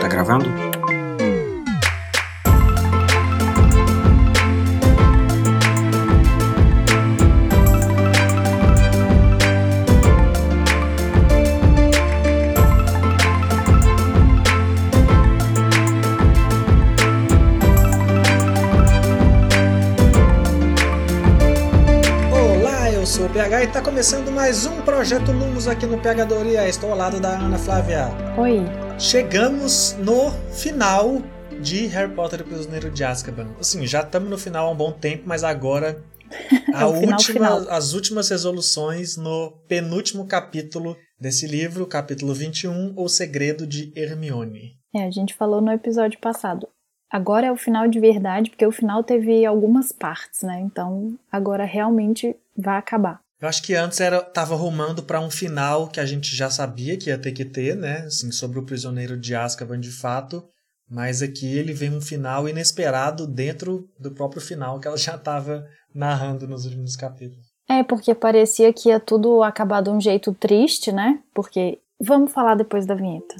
Tá 0.00 0.08
gravando? 0.08 0.63
E 23.64 23.66
está 23.66 23.80
começando 23.80 24.30
mais 24.30 24.66
um 24.66 24.82
Projeto 24.82 25.32
Lumos 25.32 25.66
aqui 25.66 25.86
no 25.86 25.98
Pegadoria. 25.98 26.68
Estou 26.68 26.90
ao 26.90 26.98
lado 26.98 27.18
da 27.18 27.30
Ana 27.30 27.56
Flávia. 27.56 28.08
Oi. 28.36 28.60
Chegamos 28.98 29.96
no 29.98 30.30
final 30.52 31.22
de 31.62 31.86
Harry 31.86 32.12
Potter 32.12 32.40
e 32.40 32.42
o 32.42 32.46
Prisioneiro 32.46 32.90
de 32.90 33.02
Azkaban. 33.02 33.48
Assim, 33.58 33.86
já 33.86 34.02
estamos 34.02 34.28
no 34.28 34.36
final 34.36 34.68
há 34.68 34.70
um 34.70 34.76
bom 34.76 34.92
tempo, 34.92 35.22
mas 35.24 35.42
agora 35.42 36.04
a 36.74 36.82
é 36.82 36.84
última, 36.84 37.18
final. 37.18 37.66
as 37.70 37.94
últimas 37.94 38.28
resoluções 38.28 39.16
no 39.16 39.52
penúltimo 39.66 40.26
capítulo 40.26 40.94
desse 41.18 41.46
livro, 41.46 41.86
capítulo 41.86 42.34
21, 42.34 42.92
O 42.94 43.08
Segredo 43.08 43.66
de 43.66 43.90
Hermione. 43.96 44.72
É, 44.94 45.06
a 45.06 45.10
gente 45.10 45.32
falou 45.32 45.62
no 45.62 45.72
episódio 45.72 46.20
passado. 46.20 46.68
Agora 47.10 47.46
é 47.46 47.52
o 47.52 47.56
final 47.56 47.88
de 47.88 47.98
verdade, 47.98 48.50
porque 48.50 48.66
o 48.66 48.72
final 48.72 49.02
teve 49.02 49.46
algumas 49.46 49.90
partes, 49.90 50.42
né? 50.42 50.60
Então 50.60 51.16
agora 51.32 51.64
realmente 51.64 52.36
vai 52.54 52.76
acabar. 52.76 53.23
Eu 53.40 53.48
acho 53.48 53.62
que 53.62 53.74
antes 53.74 54.00
era 54.00 54.22
tava 54.22 54.54
rumando 54.54 55.02
para 55.02 55.20
um 55.20 55.30
final 55.30 55.88
que 55.88 56.00
a 56.00 56.06
gente 56.06 56.34
já 56.34 56.48
sabia 56.48 56.96
que 56.96 57.10
ia 57.10 57.18
ter 57.18 57.32
que 57.32 57.44
ter, 57.44 57.76
né? 57.76 57.98
Assim, 58.06 58.30
sobre 58.30 58.58
o 58.58 58.64
prisioneiro 58.64 59.18
de 59.18 59.34
Azkaban 59.34 59.80
de 59.80 59.90
fato, 59.90 60.44
mas 60.88 61.22
aqui 61.22 61.46
ele 61.56 61.72
vem 61.72 61.94
um 61.94 62.00
final 62.00 62.48
inesperado 62.48 63.26
dentro 63.26 63.88
do 63.98 64.12
próprio 64.12 64.40
final 64.40 64.78
que 64.78 64.88
ela 64.88 64.96
já 64.96 65.16
estava 65.16 65.66
narrando 65.94 66.46
nos 66.46 66.64
últimos 66.64 66.96
capítulos. 66.96 67.44
É, 67.68 67.82
porque 67.82 68.14
parecia 68.14 68.72
que 68.72 68.90
ia 68.90 69.00
tudo 69.00 69.42
acabar 69.42 69.82
de 69.82 69.90
um 69.90 70.00
jeito 70.00 70.34
triste, 70.34 70.92
né? 70.92 71.20
Porque 71.34 71.78
vamos 72.00 72.32
falar 72.32 72.54
depois 72.54 72.86
da 72.86 72.94
vinheta. 72.94 73.34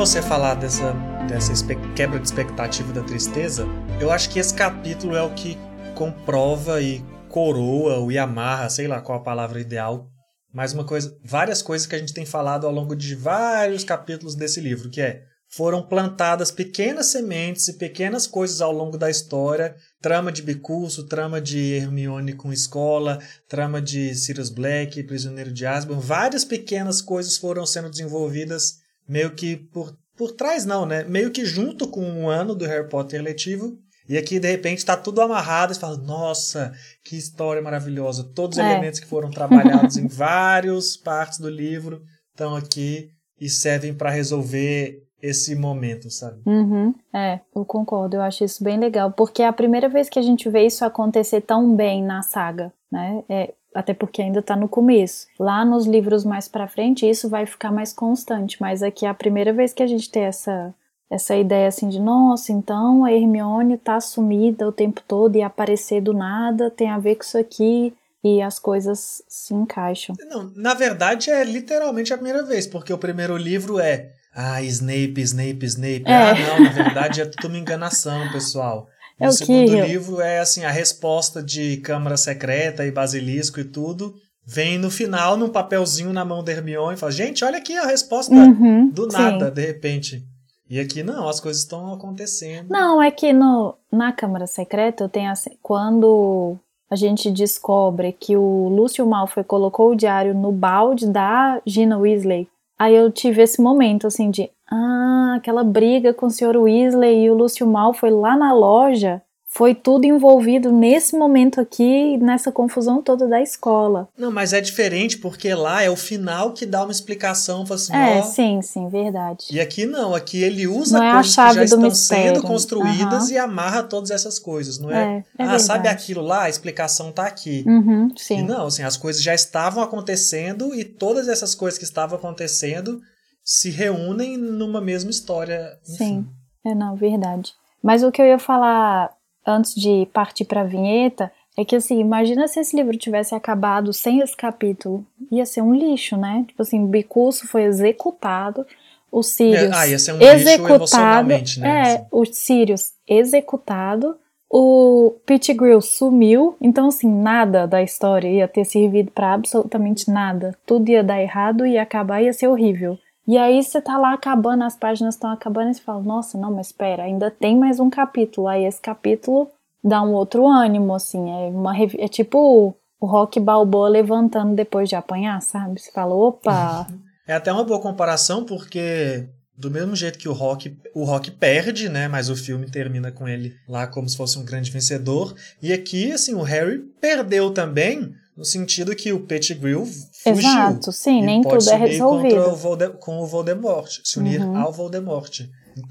Você 0.00 0.22
falar 0.22 0.54
dessa, 0.54 0.94
dessa 1.28 1.52
quebra 1.94 2.18
de 2.18 2.26
expectativa 2.26 2.90
da 2.90 3.02
tristeza, 3.02 3.66
eu 4.00 4.10
acho 4.10 4.30
que 4.30 4.38
esse 4.38 4.54
capítulo 4.54 5.14
é 5.14 5.20
o 5.20 5.34
que 5.34 5.58
comprova 5.94 6.80
e 6.80 7.04
coroa 7.28 7.98
o 7.98 8.10
Yamaha, 8.10 8.70
sei 8.70 8.88
lá 8.88 9.02
qual 9.02 9.18
a 9.18 9.22
palavra 9.22 9.60
ideal, 9.60 10.08
mais 10.54 10.72
uma 10.72 10.86
coisa, 10.86 11.14
várias 11.22 11.60
coisas 11.60 11.86
que 11.86 11.94
a 11.94 11.98
gente 11.98 12.14
tem 12.14 12.24
falado 12.24 12.66
ao 12.66 12.72
longo 12.72 12.96
de 12.96 13.14
vários 13.14 13.84
capítulos 13.84 14.34
desse 14.34 14.58
livro, 14.58 14.88
que 14.88 15.02
é 15.02 15.20
foram 15.50 15.86
plantadas 15.86 16.50
pequenas 16.50 17.08
sementes 17.08 17.68
e 17.68 17.74
pequenas 17.74 18.26
coisas 18.26 18.62
ao 18.62 18.72
longo 18.72 18.96
da 18.96 19.10
história, 19.10 19.76
trama 20.00 20.32
de 20.32 20.40
Bicurso, 20.40 21.08
trama 21.08 21.42
de 21.42 21.74
Hermione 21.74 22.32
com 22.32 22.50
escola, 22.50 23.18
trama 23.46 23.82
de 23.82 24.14
Sirius 24.14 24.48
Black, 24.48 25.02
Prisioneiro 25.02 25.52
de 25.52 25.66
Azkaban, 25.66 26.00
várias 26.00 26.42
pequenas 26.42 27.02
coisas 27.02 27.36
foram 27.36 27.66
sendo 27.66 27.90
desenvolvidas 27.90 28.79
meio 29.10 29.34
que 29.34 29.56
por, 29.56 29.92
por 30.16 30.32
trás, 30.32 30.64
não, 30.64 30.86
né? 30.86 31.02
Meio 31.02 31.32
que 31.32 31.44
junto 31.44 31.88
com 31.88 32.00
um 32.00 32.28
ano 32.28 32.54
do 32.54 32.64
Harry 32.64 32.88
Potter 32.88 33.20
letivo. 33.20 33.76
E 34.08 34.16
aqui, 34.16 34.38
de 34.38 34.48
repente, 34.48 34.78
está 34.78 34.96
tudo 34.96 35.20
amarrado 35.20 35.72
e 35.72 35.76
fala, 35.76 35.96
nossa, 35.96 36.72
que 37.04 37.16
história 37.16 37.60
maravilhosa. 37.60 38.24
Todos 38.34 38.56
os 38.56 38.64
é. 38.64 38.70
elementos 38.70 39.00
que 39.00 39.06
foram 39.06 39.30
trabalhados 39.30 39.96
em 39.96 40.06
várias 40.06 40.96
partes 41.02 41.38
do 41.38 41.50
livro 41.50 42.02
estão 42.30 42.54
aqui 42.54 43.08
e 43.40 43.48
servem 43.48 43.92
para 43.92 44.10
resolver 44.10 44.98
esse 45.20 45.54
momento, 45.54 46.10
sabe? 46.10 46.40
Uhum, 46.46 46.94
é, 47.14 47.40
eu 47.54 47.64
concordo, 47.64 48.16
eu 48.16 48.22
acho 48.22 48.42
isso 48.42 48.64
bem 48.64 48.78
legal, 48.78 49.12
porque 49.12 49.42
é 49.42 49.46
a 49.46 49.52
primeira 49.52 49.88
vez 49.88 50.08
que 50.08 50.18
a 50.18 50.22
gente 50.22 50.48
vê 50.48 50.64
isso 50.64 50.82
acontecer 50.84 51.42
tão 51.42 51.76
bem 51.76 52.02
na 52.02 52.22
saga, 52.22 52.72
né? 52.90 53.22
É, 53.28 53.54
até 53.74 53.94
porque 53.94 54.20
ainda 54.22 54.40
está 54.40 54.56
no 54.56 54.68
começo. 54.68 55.26
Lá 55.38 55.64
nos 55.64 55.86
livros 55.86 56.24
mais 56.24 56.48
para 56.48 56.68
frente 56.68 57.08
isso 57.08 57.28
vai 57.28 57.46
ficar 57.46 57.70
mais 57.70 57.92
constante, 57.92 58.56
mas 58.60 58.82
aqui 58.82 59.06
é 59.06 59.08
a 59.08 59.14
primeira 59.14 59.52
vez 59.52 59.72
que 59.72 59.82
a 59.82 59.86
gente 59.86 60.10
tem 60.10 60.24
essa 60.24 60.74
essa 61.10 61.34
ideia 61.34 61.66
assim 61.66 61.88
de 61.88 61.98
nossa, 61.98 62.52
então 62.52 63.04
a 63.04 63.12
Hermione 63.12 63.76
tá 63.76 64.00
sumida 64.00 64.68
o 64.68 64.70
tempo 64.70 65.02
todo 65.08 65.34
e 65.34 65.42
aparecer 65.42 66.00
do 66.00 66.14
nada 66.14 66.70
tem 66.70 66.88
a 66.88 67.00
ver 67.00 67.16
com 67.16 67.24
isso 67.24 67.36
aqui 67.36 67.92
e 68.22 68.40
as 68.40 68.60
coisas 68.60 69.20
se 69.28 69.52
encaixam. 69.52 70.14
Não, 70.28 70.52
na 70.54 70.72
verdade 70.72 71.28
é 71.28 71.42
literalmente 71.42 72.12
a 72.12 72.16
primeira 72.16 72.44
vez, 72.44 72.66
porque 72.66 72.92
o 72.92 72.98
primeiro 72.98 73.36
livro 73.36 73.80
é 73.80 74.12
ah, 74.32 74.62
Snape, 74.62 75.20
Snape, 75.22 75.66
Snape. 75.66 76.04
É. 76.06 76.14
Ah, 76.14 76.34
não, 76.34 76.64
na 76.64 76.70
verdade 76.70 77.20
é 77.20 77.24
tudo 77.24 77.48
uma 77.48 77.58
enganação, 77.58 78.30
pessoal. 78.30 78.88
É 79.20 79.28
o 79.28 79.32
segundo 79.32 79.80
livro 79.80 80.20
é 80.20 80.38
assim 80.38 80.64
a 80.64 80.70
resposta 80.70 81.42
de 81.42 81.76
Câmara 81.78 82.16
Secreta 82.16 82.86
e 82.86 82.90
Basilisco 82.90 83.60
e 83.60 83.64
tudo. 83.64 84.14
Vem 84.46 84.78
no 84.78 84.90
final 84.90 85.36
num 85.36 85.50
papelzinho 85.50 86.12
na 86.12 86.24
mão 86.24 86.42
da 86.42 86.50
Hermione 86.50 86.94
e 86.94 86.96
fala: 86.96 87.12
Gente, 87.12 87.44
olha 87.44 87.58
aqui 87.58 87.76
a 87.76 87.86
resposta 87.86 88.34
uhum, 88.34 88.88
do 88.88 89.06
nada, 89.06 89.48
sim. 89.48 89.54
de 89.54 89.66
repente. 89.66 90.24
E 90.68 90.78
aqui 90.80 91.02
não, 91.02 91.28
as 91.28 91.38
coisas 91.40 91.62
estão 91.62 91.92
acontecendo. 91.92 92.68
Não, 92.70 93.02
é 93.02 93.10
que 93.10 93.32
no, 93.32 93.76
na 93.92 94.12
Câmara 94.12 94.46
Secreta 94.46 95.04
eu 95.04 95.08
tenho 95.08 95.30
assim, 95.30 95.50
quando 95.60 96.56
a 96.88 96.96
gente 96.96 97.30
descobre 97.30 98.12
que 98.12 98.36
o 98.36 98.68
Lúcio 98.68 99.06
Malfoy 99.06 99.44
colocou 99.44 99.90
o 99.90 99.96
diário 99.96 100.32
no 100.32 100.50
balde 100.50 101.08
da 101.08 101.60
Gina 101.66 101.98
Weasley, 101.98 102.48
aí 102.78 102.94
eu 102.94 103.10
tive 103.10 103.42
esse 103.42 103.60
momento 103.60 104.06
assim 104.06 104.30
de, 104.30 104.48
ah, 104.70 105.34
aquela 105.36 105.64
briga 105.64 106.14
com 106.14 106.26
o 106.26 106.30
Sr. 106.30 106.56
Weasley 106.56 107.24
e 107.24 107.30
o 107.30 107.34
Lúcio 107.34 107.66
Mal 107.66 107.92
foi 107.92 108.10
lá 108.10 108.36
na 108.36 108.52
loja. 108.52 109.20
Foi 109.52 109.74
tudo 109.74 110.04
envolvido 110.04 110.70
nesse 110.70 111.18
momento 111.18 111.60
aqui, 111.60 112.16
nessa 112.18 112.52
confusão 112.52 113.02
toda 113.02 113.26
da 113.26 113.42
escola. 113.42 114.08
Não, 114.16 114.30
mas 114.30 114.52
é 114.52 114.60
diferente 114.60 115.18
porque 115.18 115.52
lá 115.52 115.82
é 115.82 115.90
o 115.90 115.96
final 115.96 116.52
que 116.52 116.64
dá 116.64 116.84
uma 116.84 116.92
explicação. 116.92 117.64
Assim, 117.68 117.92
é, 117.92 118.20
ó, 118.20 118.22
sim, 118.22 118.62
sim, 118.62 118.88
verdade. 118.88 119.46
E 119.50 119.60
aqui 119.60 119.86
não, 119.86 120.14
aqui 120.14 120.40
ele 120.40 120.68
usa 120.68 121.00
não 121.00 121.14
coisas 121.14 121.36
é 121.36 121.48
que 121.48 121.54
já 121.54 121.64
estão 121.64 121.80
mistério. 121.80 122.34
sendo 122.36 122.46
construídas 122.46 123.24
uhum. 123.24 123.34
e 123.34 123.38
amarra 123.38 123.82
todas 123.82 124.12
essas 124.12 124.38
coisas, 124.38 124.78
não 124.78 124.88
é? 124.88 124.94
é, 124.94 125.16
é 125.16 125.18
ah, 125.18 125.24
verdade. 125.38 125.62
sabe 125.64 125.88
aquilo 125.88 126.22
lá? 126.22 126.44
A 126.44 126.48
explicação 126.48 127.10
tá 127.10 127.26
aqui. 127.26 127.64
Uhum, 127.66 128.08
sim. 128.16 128.38
E 128.38 128.42
não, 128.44 128.66
assim, 128.66 128.84
as 128.84 128.96
coisas 128.96 129.20
já 129.20 129.34
estavam 129.34 129.82
acontecendo 129.82 130.72
e 130.76 130.84
todas 130.84 131.26
essas 131.26 131.56
coisas 131.56 131.76
que 131.76 131.84
estavam 131.84 132.16
acontecendo 132.16 133.00
se 133.44 133.70
reúnem 133.70 134.36
numa 134.36 134.80
mesma 134.80 135.10
história. 135.10 135.78
Enfim. 135.82 135.96
Sim, 135.96 136.28
é 136.64 136.74
não, 136.74 136.96
verdade. 136.96 137.52
Mas 137.82 138.02
o 138.02 138.12
que 138.12 138.20
eu 138.20 138.26
ia 138.26 138.38
falar 138.38 139.14
antes 139.46 139.74
de 139.74 140.06
partir 140.12 140.44
para 140.44 140.60
a 140.62 140.64
vinheta 140.64 141.32
é 141.56 141.64
que 141.64 141.76
assim, 141.76 141.98
imagina 141.98 142.46
se 142.46 142.60
esse 142.60 142.76
livro 142.76 142.96
tivesse 142.96 143.34
acabado 143.34 143.92
sem 143.92 144.20
esse 144.20 144.36
capítulo, 144.36 145.04
ia 145.30 145.44
ser 145.44 145.62
um 145.62 145.74
lixo, 145.74 146.16
né? 146.16 146.44
Tipo 146.48 146.62
assim, 146.62 146.82
o 146.82 146.86
Bicurso 146.86 147.46
foi 147.48 147.64
executado, 147.64 148.66
o 149.10 149.22
Sirius 149.22 149.72
é, 149.72 149.74
ah, 149.74 149.88
ia 149.88 149.98
ser 149.98 150.12
um 150.12 150.20
executado, 150.20 151.28
né? 151.28 151.42
É, 151.62 151.80
assim. 151.80 152.06
o 152.12 152.24
Sirius 152.24 152.92
executado, 153.06 154.16
o 154.48 155.14
Pettigrew 155.26 155.80
sumiu, 155.80 156.56
então 156.60 156.88
assim, 156.88 157.08
nada 157.08 157.66
da 157.66 157.82
história 157.82 158.28
ia 158.28 158.48
ter 158.48 158.64
servido 158.64 159.10
para 159.10 159.34
absolutamente 159.34 160.10
nada. 160.10 160.56
Tudo 160.64 160.88
ia 160.88 161.02
dar 161.02 161.20
errado 161.20 161.66
e 161.66 161.76
acabar 161.76 162.22
ia 162.22 162.32
ser 162.32 162.48
horrível. 162.48 162.98
E 163.26 163.36
aí 163.38 163.62
você 163.62 163.80
tá 163.80 163.96
lá 163.96 164.14
acabando, 164.14 164.64
as 164.64 164.76
páginas 164.76 165.14
estão 165.14 165.30
acabando 165.30 165.70
e 165.70 165.74
você 165.74 165.80
fala, 165.80 166.02
nossa, 166.02 166.38
não, 166.38 166.52
mas 166.52 166.68
espera, 166.68 167.04
ainda 167.04 167.30
tem 167.30 167.56
mais 167.56 167.78
um 167.78 167.90
capítulo. 167.90 168.48
Aí 168.48 168.64
esse 168.64 168.80
capítulo 168.80 169.48
dá 169.84 170.02
um 170.02 170.12
outro 170.12 170.46
ânimo, 170.46 170.94
assim, 170.94 171.30
é, 171.30 171.48
uma, 171.48 171.76
é 171.76 172.08
tipo 172.08 172.74
o 173.00 173.06
Rock 173.06 173.40
Balboa 173.40 173.88
levantando 173.88 174.54
depois 174.54 174.88
de 174.88 174.94
apanhar, 174.94 175.40
sabe? 175.40 175.80
Você 175.80 175.90
fala, 175.90 176.14
opa! 176.14 176.86
É 177.26 177.34
até 177.34 177.52
uma 177.52 177.62
boa 177.62 177.80
comparação, 177.80 178.44
porque 178.44 179.28
do 179.56 179.70
mesmo 179.70 179.94
jeito 179.94 180.18
que 180.18 180.28
o 180.28 180.32
Rock, 180.32 180.76
o 180.92 181.04
Rock 181.04 181.30
perde, 181.30 181.88
né? 181.88 182.08
Mas 182.08 182.28
o 182.28 182.34
filme 182.34 182.68
termina 182.68 183.12
com 183.12 183.28
ele 183.28 183.54
lá 183.68 183.86
como 183.86 184.08
se 184.08 184.16
fosse 184.16 184.36
um 184.36 184.44
grande 184.44 184.70
vencedor. 184.70 185.32
E 185.62 185.72
aqui, 185.72 186.10
assim, 186.10 186.34
o 186.34 186.42
Harry 186.42 186.78
perdeu 187.00 187.52
também, 187.52 188.12
no 188.36 188.44
sentido 188.44 188.96
que 188.96 189.12
o 189.12 189.20
Pettigrew 189.20 189.86
fugiu. 190.22 190.48
Exato, 190.48 190.92
sim, 190.92 191.22
nem 191.22 191.42
tudo 191.42 191.70
é 191.70 191.76
resolvido. 191.76 192.40
O 192.40 192.98
com 192.98 193.18
o 193.18 193.26
Voldemort, 193.26 194.00
se 194.04 194.18
unir 194.18 194.40
uhum. 194.40 194.56
ao 194.56 194.72
Voldemort. 194.72 195.40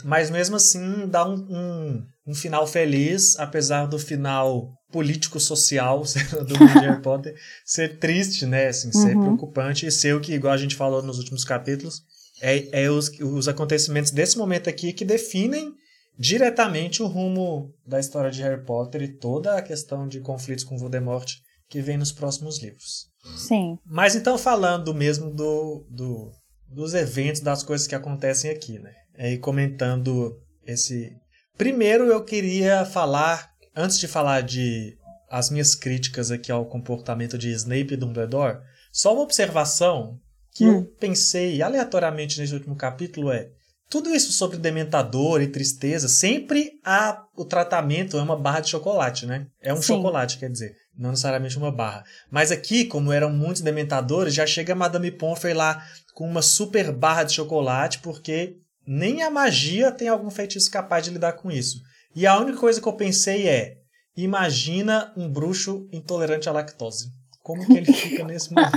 Mas 0.03 0.29
mesmo 0.29 0.55
assim 0.55 1.07
dá 1.07 1.27
um, 1.27 1.35
um, 1.49 2.05
um 2.27 2.35
final 2.35 2.67
feliz, 2.67 3.37
apesar 3.39 3.85
do 3.85 3.97
final 3.97 4.69
político-social 4.91 6.03
do 6.47 6.65
Harry 6.65 7.01
Potter 7.01 7.35
ser 7.65 7.99
triste, 7.99 8.45
né? 8.45 8.67
Assim, 8.67 8.91
ser 8.91 9.15
Uhum. 9.15 9.21
preocupante 9.23 9.85
e 9.85 9.91
ser 9.91 10.15
o 10.15 10.19
que, 10.19 10.33
igual 10.33 10.53
a 10.53 10.57
gente 10.57 10.75
falou 10.75 11.01
nos 11.01 11.17
últimos 11.17 11.43
capítulos, 11.43 12.01
é, 12.41 12.83
é 12.83 12.89
os, 12.89 13.09
os 13.19 13.47
acontecimentos 13.47 14.11
desse 14.11 14.37
momento 14.37 14.69
aqui 14.69 14.93
que 14.93 15.05
definem 15.05 15.73
diretamente 16.17 17.01
o 17.01 17.07
rumo 17.07 17.73
da 17.85 17.99
história 17.99 18.29
de 18.29 18.41
Harry 18.41 18.63
Potter 18.65 19.01
e 19.01 19.17
toda 19.17 19.55
a 19.55 19.61
questão 19.61 20.07
de 20.07 20.19
conflitos 20.19 20.65
com 20.65 20.77
Voldemort 20.77 21.31
que 21.69 21.81
vem 21.81 21.97
nos 21.97 22.11
próximos 22.11 22.61
livros. 22.61 23.08
Sim. 23.35 23.77
Mas 23.85 24.15
então 24.15 24.37
falando 24.37 24.93
mesmo 24.93 25.29
do, 25.33 25.85
do- 25.89 26.31
dos 26.67 26.93
eventos, 26.93 27.41
das 27.41 27.63
coisas 27.63 27.87
que 27.87 27.95
acontecem 27.95 28.49
aqui, 28.51 28.79
né? 28.79 28.93
E 29.17 29.37
comentando 29.37 30.37
esse. 30.65 31.11
Primeiro 31.57 32.05
eu 32.05 32.23
queria 32.23 32.85
falar, 32.85 33.49
antes 33.75 33.99
de 33.99 34.07
falar 34.07 34.41
de 34.41 34.95
as 35.29 35.49
minhas 35.49 35.75
críticas 35.75 36.31
aqui 36.31 36.51
ao 36.51 36.65
comportamento 36.65 37.37
de 37.37 37.51
Snape 37.51 37.93
e 37.93 37.97
Dumbledore, 37.97 38.59
só 38.91 39.13
uma 39.13 39.23
observação 39.23 40.17
que 40.53 40.65
Hum. 40.65 40.77
eu 40.77 40.85
pensei 40.99 41.61
aleatoriamente 41.61 42.39
nesse 42.39 42.53
último 42.53 42.75
capítulo 42.75 43.31
é 43.31 43.49
tudo 43.89 44.13
isso 44.13 44.31
sobre 44.31 44.57
dementador 44.57 45.41
e 45.41 45.47
tristeza, 45.47 46.07
sempre 46.07 46.71
há 46.85 47.23
o 47.35 47.43
tratamento 47.43 48.17
é 48.17 48.21
uma 48.21 48.35
barra 48.37 48.59
de 48.59 48.69
chocolate, 48.69 49.25
né? 49.25 49.47
É 49.61 49.73
um 49.73 49.77
Sim. 49.81 49.95
chocolate, 49.95 50.37
quer 50.37 50.49
dizer, 50.51 50.73
não 50.99 51.11
necessariamente 51.11 51.57
uma 51.57 51.71
barra. 51.71 52.03
Mas 52.29 52.51
aqui, 52.51 52.83
como 52.83 53.13
eram 53.13 53.31
muitos 53.31 53.61
dementadores, 53.61 54.33
já 54.33 54.45
chega 54.45 54.73
a 54.73 54.75
Madame 54.75 55.09
Pomfrey 55.09 55.53
lá 55.53 55.81
com 56.13 56.29
uma 56.29 56.41
super 56.41 56.91
barra 56.91 57.23
de 57.23 57.33
chocolate, 57.33 57.99
porque 57.99 58.57
nem 58.85 59.23
a 59.23 59.31
magia 59.31 59.91
tem 59.91 60.09
algum 60.09 60.29
feitiço 60.29 60.69
capaz 60.69 61.05
de 61.05 61.11
lidar 61.11 61.33
com 61.33 61.49
isso. 61.49 61.79
E 62.13 62.27
a 62.27 62.37
única 62.37 62.57
coisa 62.57 62.81
que 62.81 62.87
eu 62.87 62.93
pensei 62.93 63.47
é: 63.47 63.77
imagina 64.17 65.13
um 65.15 65.29
bruxo 65.29 65.87
intolerante 65.93 66.49
à 66.49 66.51
lactose. 66.51 67.07
Como 67.41 67.65
que 67.65 67.77
ele 67.77 67.93
fica 67.93 68.25
nesse 68.25 68.51
momento? 68.53 68.73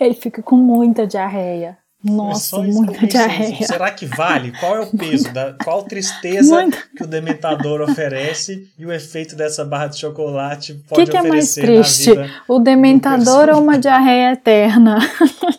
Ele 0.00 0.14
fica 0.14 0.42
com 0.42 0.56
muita 0.56 1.06
diarreia. 1.06 1.78
Nossa, 2.04 2.58
muita 2.58 3.06
diarreia. 3.06 3.66
Será 3.66 3.90
que 3.90 4.04
vale? 4.04 4.52
Qual 4.60 4.76
é 4.76 4.80
o 4.80 4.86
peso? 4.86 5.32
Da, 5.32 5.54
qual 5.64 5.82
tristeza 5.84 6.54
Muita. 6.54 6.76
que 6.94 7.02
o 7.02 7.06
dementador 7.06 7.80
oferece 7.80 8.68
e 8.78 8.84
o 8.84 8.92
efeito 8.92 9.34
dessa 9.34 9.64
barra 9.64 9.86
de 9.86 9.98
chocolate 9.98 10.74
pode 10.86 11.06
que, 11.06 11.10
que 11.10 11.16
é 11.16 11.22
mais 11.22 11.50
oferecer 11.50 11.62
triste? 11.62 12.14
na 12.14 12.22
vida? 12.24 12.34
O 12.46 12.58
dementador 12.58 13.48
ou 13.48 13.62
uma 13.62 13.78
diarreia 13.78 14.32
eterna? 14.32 14.98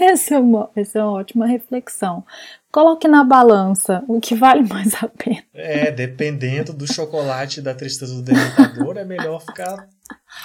Essa 0.12 0.36
é, 0.36 0.38
uma, 0.38 0.70
essa 0.74 0.98
é 0.98 1.02
uma 1.04 1.12
ótima 1.12 1.46
reflexão. 1.46 2.24
Coloque 2.72 3.06
na 3.08 3.22
balança 3.24 4.02
o 4.08 4.20
que 4.20 4.34
vale 4.34 4.62
mais 4.68 4.94
a 5.02 5.08
pena. 5.08 5.42
É, 5.52 5.90
dependendo 5.90 6.72
do 6.72 6.90
chocolate 6.92 7.60
da 7.60 7.74
tristeza 7.74 8.14
do 8.14 8.22
dementador, 8.22 8.96
é 8.96 9.04
melhor 9.04 9.40
ficar 9.40 9.88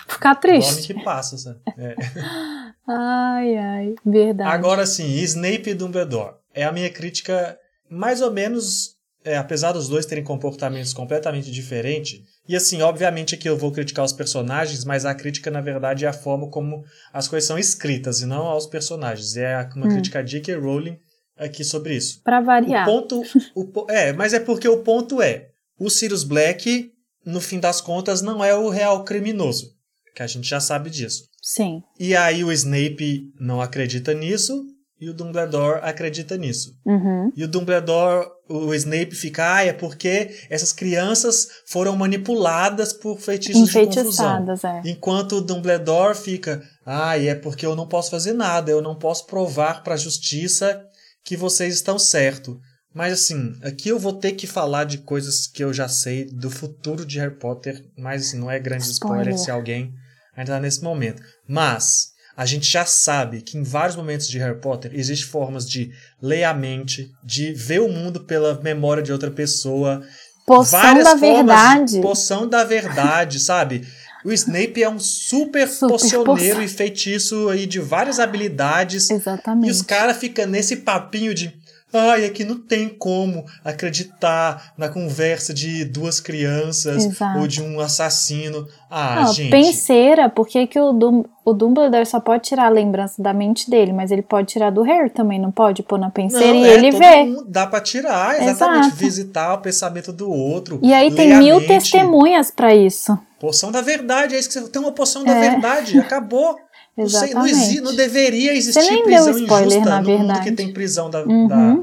Ficar 0.08 0.34
dorme 0.34 0.60
triste. 0.60 0.94
que 0.94 1.04
passa. 1.04 1.38
sabe? 1.38 1.60
É. 1.78 1.96
Ai, 2.88 3.58
ai, 3.58 3.96
verdade. 4.06 4.48
Agora 4.50 4.86
sim, 4.86 5.16
Snape 5.22 5.74
Dumbledore. 5.74 6.36
É 6.54 6.64
a 6.66 6.72
minha 6.72 6.90
crítica, 6.90 7.58
mais 7.90 8.22
ou 8.22 8.32
menos, 8.32 8.95
é, 9.26 9.36
apesar 9.38 9.72
dos 9.74 9.90
dois 9.90 10.06
terem 10.06 10.24
comportamentos 10.24 10.94
completamente 10.94 11.52
diferentes. 11.52 12.22
E 12.48 12.56
assim, 12.56 12.82
obviamente 12.82 13.36
aqui 13.36 13.50
eu 13.50 13.58
vou 13.58 13.72
criticar 13.72 14.06
os 14.06 14.14
personagens, 14.14 14.86
mas 14.86 15.04
a 15.06 15.14
crítica, 15.16 15.50
na 15.52 15.60
verdade, 15.62 16.06
é 16.06 16.08
a 16.08 16.14
forma 16.14 16.48
como 16.50 16.84
as 17.12 17.28
coisas 17.28 17.48
são 17.48 17.58
escritas 17.60 18.22
e 18.22 18.26
não 18.26 18.46
aos 18.46 18.68
personagens. 18.68 19.36
É 19.36 19.68
uma 19.76 19.88
Hum. 19.88 19.90
crítica 19.90 20.20
a 20.20 20.24
J.K. 20.24 20.56
Rowling 20.56 20.98
aqui 21.38 21.64
sobre 21.64 21.96
isso. 21.96 22.22
Pra 22.24 22.40
O 22.40 22.46
variar. 22.46 22.86
ponto. 22.86 23.22
o 23.56 23.86
é, 23.90 24.14
mas 24.14 24.34
é 24.34 24.40
porque 24.40 24.68
o 24.68 24.84
ponto 24.84 25.22
é: 25.22 25.50
o 25.80 25.90
Sirius 25.90 26.24
Black, 26.24 26.92
no 27.26 27.42
fim 27.42 27.60
das 27.60 27.82
contas, 27.82 28.22
não 28.22 28.44
é 28.44 28.54
o 28.56 28.70
real 28.70 29.04
criminoso. 29.04 29.74
Que 30.16 30.22
a 30.24 30.28
gente 30.28 30.48
já 30.48 30.60
sabe 30.62 30.90
disso. 30.90 31.28
Sim. 31.42 31.82
E 32.00 32.16
aí 32.16 32.44
o 32.44 32.52
Snape 32.52 33.32
não 33.40 33.60
acredita 33.60 34.14
nisso 34.14 34.66
e 35.00 35.10
o 35.10 35.14
Dumbledore 35.14 35.80
acredita 35.84 36.38
nisso. 36.38 36.74
Uhum. 36.86 37.32
E 37.36 37.44
o 37.44 37.48
Dumbledore, 37.48 38.28
o 38.48 38.74
Snape 38.74 39.14
fica, 39.14 39.56
ah, 39.56 39.66
é 39.66 39.74
porque 39.74 40.34
essas 40.50 40.72
crianças 40.72 41.48
foram 41.68 41.96
manipuladas 41.96 42.94
por 42.94 43.20
feitiços 43.20 43.68
de 43.68 43.86
confusão. 43.86 44.46
É. 44.64 44.90
Enquanto 44.90 45.34
o 45.38 45.42
Dumbledore 45.42 46.18
fica, 46.18 46.62
ah, 46.86 47.20
é 47.20 47.36
porque 47.36 47.66
eu 47.66 47.76
não 47.76 47.88
posso 47.88 48.10
fazer 48.10 48.34
nada, 48.34 48.72
eu 48.72 48.82
não 48.82 48.96
posso 48.96 49.26
provar 49.26 49.84
para 49.84 49.96
a 49.96 49.98
justiça 49.98 50.82
que 51.24 51.36
vocês 51.36 51.74
estão 51.74 52.00
certo. 52.00 52.58
Mas 52.94 53.12
assim, 53.12 53.54
aqui 53.62 53.90
eu 53.90 54.00
vou 54.00 54.14
ter 54.14 54.32
que 54.32 54.48
falar 54.48 54.86
de 54.86 55.00
coisas 55.00 55.48
que 55.48 55.62
eu 55.62 55.74
já 55.74 55.90
sei 55.90 56.26
do 56.32 56.50
futuro 56.50 57.06
de 57.06 57.20
Harry 57.20 57.36
Potter, 57.38 57.84
mas 57.98 58.28
assim, 58.28 58.40
não 58.40 58.50
é 58.50 58.58
grande 58.58 58.86
spoiler, 58.86 59.34
Spoiler. 59.34 59.38
se 59.38 59.52
alguém 59.52 59.94
ainda 60.34 60.52
está 60.52 60.60
nesse 60.62 60.82
momento. 60.82 61.22
Mas 61.46 62.15
a 62.38 62.46
gente 62.46 62.70
já 62.70 62.86
sabe 62.86 63.42
que 63.42 63.58
em 63.58 63.64
vários 63.64 63.96
momentos 63.96 64.28
de 64.28 64.38
Harry 64.40 64.60
Potter 64.60 64.92
existem 64.94 65.28
formas 65.28 65.70
de 65.70 65.92
ler 66.22 66.44
a 66.44 66.54
mente, 66.54 67.12
de 67.24 67.54
ver 67.54 67.82
o 67.82 67.88
mundo 67.90 68.22
pela 68.22 68.60
memória 68.62 69.02
de 69.04 69.12
outra 69.12 69.32
pessoa, 69.32 70.04
Poção 70.46 70.80
várias 70.80 71.06
da 71.06 71.18
formas 71.18 71.38
verdade. 71.38 71.92
de 71.94 72.02
poção 72.02 72.48
da 72.48 72.64
verdade, 72.64 73.40
sabe? 73.42 73.88
O 74.24 74.32
Snape 74.34 74.82
é 74.84 74.90
um 74.90 75.00
super, 75.00 75.68
Super 75.68 75.88
pocioneiro 75.90 76.56
poção. 76.56 76.62
e 76.64 76.68
feitiço 76.68 77.48
aí 77.50 77.66
de 77.66 77.80
várias 77.80 78.20
habilidades. 78.20 79.10
Exatamente. 79.10 79.68
E 79.68 79.72
os 79.72 79.82
caras 79.82 80.18
ficam 80.18 80.46
nesse 80.48 80.78
papinho 80.78 81.34
de. 81.34 81.54
Ai, 81.98 82.26
aqui 82.26 82.44
não 82.44 82.60
tem 82.60 82.90
como 82.90 83.46
acreditar 83.64 84.74
na 84.78 84.90
conversa 84.90 85.54
de 85.54 85.86
duas 85.86 86.20
crianças 86.20 87.06
Exato. 87.06 87.40
ou 87.40 87.48
de 87.48 87.62
um 87.62 87.80
assassino. 87.80 88.68
Ah, 88.90 89.24
Não, 89.24 89.34
gente. 89.34 89.50
penseira, 89.52 90.30
por 90.30 90.48
que, 90.48 90.68
que 90.68 90.80
o, 90.80 90.92
Dum 90.94 91.24
o 91.44 91.54
Dumbledore 91.54 92.06
só 92.06 92.20
pode 92.20 92.44
tirar 92.44 92.66
a 92.66 92.70
lembrança 92.70 93.22
da 93.22 93.32
mente 93.34 93.70
dele, 93.70 93.94
mas 93.94 94.10
ele 94.12 94.22
pode 94.22 94.48
tirar 94.48 94.72
do 94.72 94.82
Harry 94.82 95.10
também, 95.10 95.40
não 95.40 95.52
pode 95.52 95.84
pôr 95.84 96.00
na 96.00 96.08
Não, 96.08 96.12
penseira 96.12 96.56
e 96.58 96.64
é, 96.66 96.74
ele 96.74 96.92
vê. 96.92 97.36
dá 97.48 97.68
pra 97.68 97.80
tirar, 97.82 98.42
exatamente. 98.42 98.88
Exato. 98.88 98.96
Visitar 98.96 99.54
o 99.54 99.58
pensamento 99.60 100.12
do 100.12 100.30
outro. 100.32 100.80
E 100.82 100.94
aí 100.94 101.12
tem 101.14 101.38
mil 101.38 101.66
testemunhas 101.68 102.50
pra 102.52 102.74
isso. 102.76 103.18
Poção 103.40 103.72
da 103.72 103.82
verdade, 103.82 104.34
é 104.34 104.40
isso 104.40 104.48
que 104.50 104.60
você 104.60 104.70
tem 104.70 104.82
uma 104.82 104.92
poção 104.94 105.24
da 105.24 105.34
É. 105.34 105.52
verdade, 105.52 106.00
acabou. 106.00 106.58
Não, 106.98 107.10
sei, 107.10 107.34
não, 107.34 107.46
exi- 107.46 107.56
Exatamente. 107.60 107.82
não 107.82 107.96
deveria 107.96 108.54
existir 108.56 108.80
nem 108.80 108.96
deu 108.96 109.04
prisão 109.04 109.38
spoiler, 109.38 109.68
injusta 109.68 109.90
na 109.90 110.02
no 110.02 110.10
mundo 110.10 110.18
verdade. 110.28 110.44
que 110.44 110.52
tem 110.56 110.74
prisão 110.74 111.10
da, 111.10 111.24
Uhum. 111.26 111.48
da- 111.48 111.78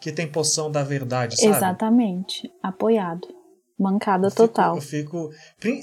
que 0.00 0.10
tem 0.12 0.26
poção 0.26 0.70
da 0.70 0.82
verdade, 0.82 1.36
sabe? 1.36 1.56
Exatamente. 1.56 2.50
Apoiado. 2.62 3.26
Mancada 3.78 4.28
Eu 4.28 4.30
fico- 4.30 4.42
total. 4.48 4.74
Eu 4.76 4.80
fico, 4.80 5.30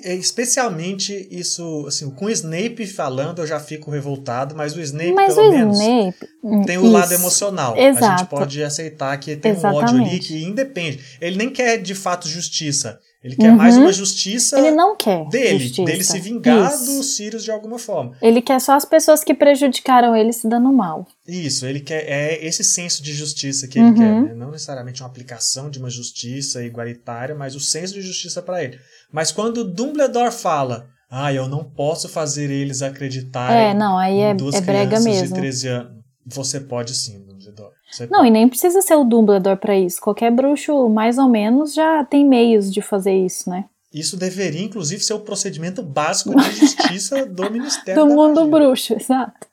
é, 0.04 0.16
especialmente 0.16 1.28
isso, 1.32 1.86
assim, 1.88 2.10
com 2.10 2.26
o 2.26 2.30
Snape 2.30 2.88
falando, 2.88 3.40
eu 3.40 3.48
já 3.48 3.60
fico 3.60 3.92
revoltado, 3.92 4.56
mas 4.56 4.76
o 4.76 4.82
Snape 4.82 5.14
Mas 5.14 5.36
pelo 5.36 5.50
o 5.50 5.52
menos 5.52 5.80
Snape. 5.80 6.66
tem 6.66 6.78
o 6.80 6.84
isso. 6.86 6.92
lado 6.92 7.14
emocional. 7.14 7.76
A 7.76 7.80
Exato. 7.80 8.20
gente 8.22 8.30
pode 8.30 8.64
aceitar 8.64 9.16
que 9.18 9.36
tem 9.36 9.54
um 9.54 9.56
ódio 9.58 9.68
ali 9.78 9.78
Exatamente. 10.00 10.20
que 10.28 10.44
independe. 10.44 11.00
Ele 11.22 11.38
nem 11.38 11.50
quer 11.52 11.78
de 11.78 11.94
fato 11.94 12.28
justiça. 12.28 13.00
Ele 13.24 13.36
quer 13.38 13.52
Uhum. 13.52 13.56
mais 13.56 13.78
uma 13.78 13.94
justiça 13.94 14.58
Ele 14.60 14.72
não 14.72 14.98
quer 14.98 15.26
dele, 15.30 15.60
justiça. 15.60 15.86
dele 15.86 16.04
se 16.04 16.20
vingar 16.20 16.74
Isso. 16.74 16.86
dos 16.86 17.16
Sirius 17.16 17.44
de 17.44 17.52
alguma 17.52 17.80
forma. 17.80 18.18
Ele 18.22 18.42
quer 18.42 18.60
só 18.60 18.74
as 18.74 18.84
pessoas 18.84 19.24
que 19.24 19.34
prejudicaram 19.34 20.14
ele 20.16 20.34
se 20.34 20.48
dando 20.48 20.72
mal. 20.74 21.08
Isso, 21.28 21.66
ele 21.66 21.80
quer 21.80 22.04
é 22.06 22.46
esse 22.46 22.64
senso 22.66 23.02
de 23.02 23.14
justiça 23.14 23.68
que 23.68 23.80
Uhum. 23.80 23.88
ele 23.88 23.96
quer, 23.98 24.22
né? 24.24 24.34
não 24.36 24.52
necessariamente 24.52 25.02
uma 25.02 25.08
aplicação 25.10 25.70
de 25.70 25.80
uma 25.80 25.90
justiça 25.90 26.64
igualitária, 26.66 27.34
mas 27.34 27.56
o 27.56 27.60
senso 27.62 27.94
de 27.94 28.02
justiça 28.02 28.42
para 28.42 28.62
ele. 28.64 28.78
Mas 29.12 29.32
quando 29.32 29.60
o 29.60 29.64
Dumbledore 29.64 30.32
fala, 30.34 30.88
ah, 31.10 31.32
eu 31.34 31.48
não 31.48 31.64
posso 31.64 32.10
fazer 32.10 32.50
eles 32.52 32.82
acreditarem 32.82 33.68
É, 33.70 33.74
não, 33.74 33.98
aí 33.98 34.20
é, 34.20 34.34
duas 34.34 34.56
é 34.56 34.62
brega 34.62 35.00
mesmo. 35.00 35.28
de 35.28 35.34
13 35.34 35.68
anos, 35.70 35.94
você 36.26 36.60
pode 36.60 36.94
sim, 36.94 37.24
Dumbledore. 37.26 37.72
Você 37.94 38.08
Não, 38.08 38.26
e 38.26 38.32
nem 38.32 38.50
precisa 38.50 38.82
ser 38.82 38.96
o 38.96 39.04
Dumbledore 39.04 39.58
pra 39.58 39.78
isso. 39.78 40.02
Qualquer 40.02 40.32
bruxo, 40.32 40.90
mais 40.90 41.18
ou 41.18 41.30
menos, 41.30 41.74
já 41.74 42.04
tem 42.04 42.26
meios 42.26 42.74
de 42.74 42.82
fazer 42.82 43.14
isso, 43.14 43.50
né? 43.50 43.66
Isso 43.94 44.18
deveria, 44.18 44.64
inclusive, 44.64 45.04
ser 45.04 45.14
o 45.14 45.20
procedimento 45.20 45.84
básico 45.84 46.36
de 46.36 46.52
justiça 46.52 47.26
do 47.28 47.48
Ministério 47.52 48.04
Do 48.04 48.12
mundo 48.12 48.42
Magia. 48.42 48.52
bruxo, 48.52 48.94
exato. 49.00 49.48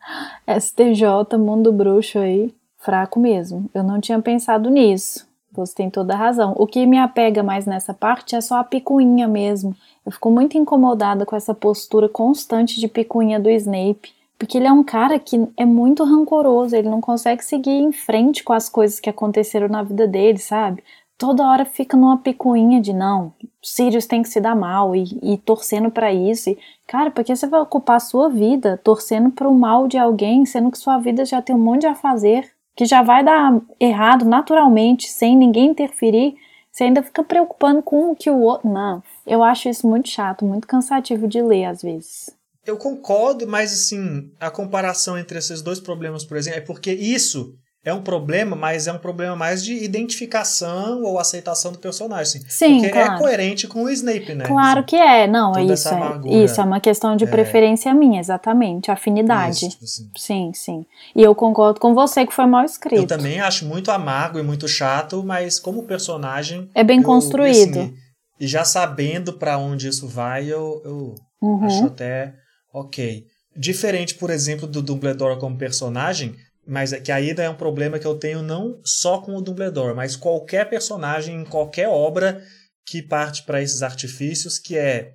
STJ, 0.48 1.36
mundo 1.38 1.70
bruxo 1.70 2.18
aí, 2.18 2.54
fraco 2.78 3.20
mesmo. 3.20 3.68
Eu 3.74 3.82
não 3.82 4.00
tinha 4.00 4.20
pensado 4.22 4.70
nisso. 4.70 5.28
Você 5.52 5.74
tem 5.74 5.90
toda 5.90 6.14
a 6.14 6.16
razão. 6.16 6.54
O 6.56 6.66
que 6.66 6.86
me 6.86 6.96
apega 6.96 7.42
mais 7.42 7.66
nessa 7.66 7.92
parte 7.92 8.34
é 8.34 8.40
só 8.40 8.56
a 8.56 8.64
picuinha 8.64 9.28
mesmo. 9.28 9.76
Eu 10.06 10.12
fico 10.12 10.30
muito 10.30 10.56
incomodada 10.56 11.26
com 11.26 11.36
essa 11.36 11.52
postura 11.52 12.08
constante 12.08 12.80
de 12.80 12.88
picuinha 12.88 13.38
do 13.38 13.50
Snape. 13.50 14.14
Porque 14.40 14.56
ele 14.56 14.66
é 14.66 14.72
um 14.72 14.82
cara 14.82 15.18
que 15.18 15.36
é 15.56 15.66
muito 15.66 16.02
rancoroso, 16.02 16.74
ele 16.74 16.88
não 16.88 17.00
consegue 17.00 17.44
seguir 17.44 17.70
em 17.70 17.92
frente 17.92 18.42
com 18.42 18.54
as 18.54 18.70
coisas 18.70 18.98
que 18.98 19.10
aconteceram 19.10 19.68
na 19.68 19.82
vida 19.82 20.08
dele, 20.08 20.38
sabe? 20.38 20.82
Toda 21.18 21.46
hora 21.46 21.66
fica 21.66 21.94
numa 21.94 22.16
picuinha 22.16 22.80
de 22.80 22.94
não, 22.94 23.34
Sirius 23.62 24.06
tem 24.06 24.22
que 24.22 24.30
se 24.30 24.40
dar 24.40 24.56
mal 24.56 24.96
e, 24.96 25.04
e 25.22 25.36
torcendo 25.36 25.90
pra 25.90 26.10
isso. 26.10 26.48
E, 26.48 26.58
cara, 26.86 27.10
por 27.10 27.22
que 27.22 27.36
você 27.36 27.46
vai 27.46 27.60
ocupar 27.60 27.96
a 27.96 28.00
sua 28.00 28.30
vida 28.30 28.80
torcendo 28.82 29.30
pro 29.30 29.52
mal 29.52 29.86
de 29.86 29.98
alguém, 29.98 30.46
sendo 30.46 30.70
que 30.70 30.78
sua 30.78 30.96
vida 30.96 31.26
já 31.26 31.42
tem 31.42 31.54
um 31.54 31.58
monte 31.58 31.86
a 31.86 31.94
fazer? 31.94 32.50
que 32.80 32.86
já 32.86 33.02
vai 33.02 33.22
dar 33.22 33.60
errado 33.78 34.24
naturalmente, 34.24 35.08
sem 35.10 35.36
ninguém 35.36 35.68
interferir, 35.68 36.34
você 36.72 36.84
ainda 36.84 37.02
fica 37.02 37.22
preocupando 37.22 37.82
com 37.82 38.10
o 38.10 38.16
que 38.16 38.30
o 38.30 38.40
outro. 38.40 38.70
Não, 38.70 39.02
eu 39.26 39.42
acho 39.42 39.68
isso 39.68 39.86
muito 39.86 40.08
chato, 40.08 40.46
muito 40.46 40.66
cansativo 40.66 41.28
de 41.28 41.42
ler 41.42 41.66
às 41.66 41.82
vezes. 41.82 42.34
Eu 42.70 42.76
concordo, 42.76 43.46
mas 43.48 43.72
assim, 43.72 44.30
a 44.38 44.50
comparação 44.50 45.18
entre 45.18 45.36
esses 45.38 45.60
dois 45.60 45.80
problemas, 45.80 46.24
por 46.24 46.36
exemplo, 46.36 46.58
é 46.58 46.62
porque 46.62 46.92
isso 46.92 47.52
é 47.84 47.92
um 47.92 48.02
problema, 48.02 48.54
mas 48.54 48.86
é 48.86 48.92
um 48.92 48.98
problema 48.98 49.34
mais 49.34 49.64
de 49.64 49.72
identificação 49.82 51.02
ou 51.02 51.18
aceitação 51.18 51.72
do 51.72 51.78
personagem. 51.78 52.40
Assim. 52.42 52.48
Sim, 52.48 52.74
porque 52.80 52.90
claro. 52.90 53.14
é 53.14 53.18
coerente 53.18 53.66
com 53.66 53.84
o 53.84 53.88
Snape, 53.90 54.34
né? 54.34 54.44
Claro 54.44 54.80
Assim, 54.80 54.86
que 54.86 54.96
é, 54.96 55.26
não, 55.26 55.56
é 55.56 55.64
isso. 55.64 55.88
É, 55.88 56.44
isso 56.44 56.60
é 56.60 56.64
uma 56.64 56.78
questão 56.80 57.16
de 57.16 57.24
É. 57.24 57.26
preferência 57.26 57.92
minha, 57.94 58.20
exatamente, 58.20 58.90
afinidade. 58.90 59.66
isso, 59.66 59.78
assim. 59.82 60.10
Sim, 60.16 60.52
sim. 60.54 60.86
E 61.16 61.22
eu 61.22 61.34
concordo 61.34 61.80
com 61.80 61.94
você 61.94 62.26
que 62.26 62.32
foi 62.32 62.46
mal 62.46 62.64
escrito. 62.64 63.00
Eu 63.00 63.06
também 63.06 63.40
acho 63.40 63.64
muito 63.66 63.90
amargo 63.90 64.38
e 64.38 64.42
muito 64.42 64.68
chato, 64.68 65.22
mas 65.24 65.58
como 65.58 65.82
personagem. 65.84 66.70
É 66.74 66.84
bem 66.84 66.98
eu- 66.98 67.04
construído. 67.04 67.78
assim, 67.80 67.94
e 68.38 68.46
já 68.46 68.64
sabendo 68.64 69.32
pra 69.32 69.58
onde 69.58 69.88
isso 69.88 70.06
vai, 70.06 70.44
eu, 70.46 70.80
eu 70.84 71.14
Uhum. 71.42 71.64
acho 71.64 71.86
até 71.86 72.34
ok. 72.72 73.26
Diferente, 73.56 74.14
por 74.14 74.30
exemplo, 74.30 74.66
do 74.66 74.80
Dumbledore 74.80 75.38
como 75.38 75.58
personagem, 75.58 76.36
mas 76.66 76.92
é 76.92 77.00
que 77.00 77.10
ainda 77.10 77.42
é 77.42 77.50
um 77.50 77.56
problema 77.56 77.98
que 77.98 78.06
eu 78.06 78.14
tenho 78.14 78.42
não 78.42 78.80
só 78.84 79.18
com 79.20 79.34
o 79.34 79.40
Dumbledore, 79.42 79.94
mas 79.94 80.16
qualquer 80.16 80.68
personagem 80.68 81.40
em 81.40 81.44
qualquer 81.44 81.88
obra 81.88 82.42
que 82.86 83.02
parte 83.02 83.42
para 83.42 83.60
esses 83.60 83.82
artifícios, 83.82 84.58
que 84.58 84.76
é 84.76 85.14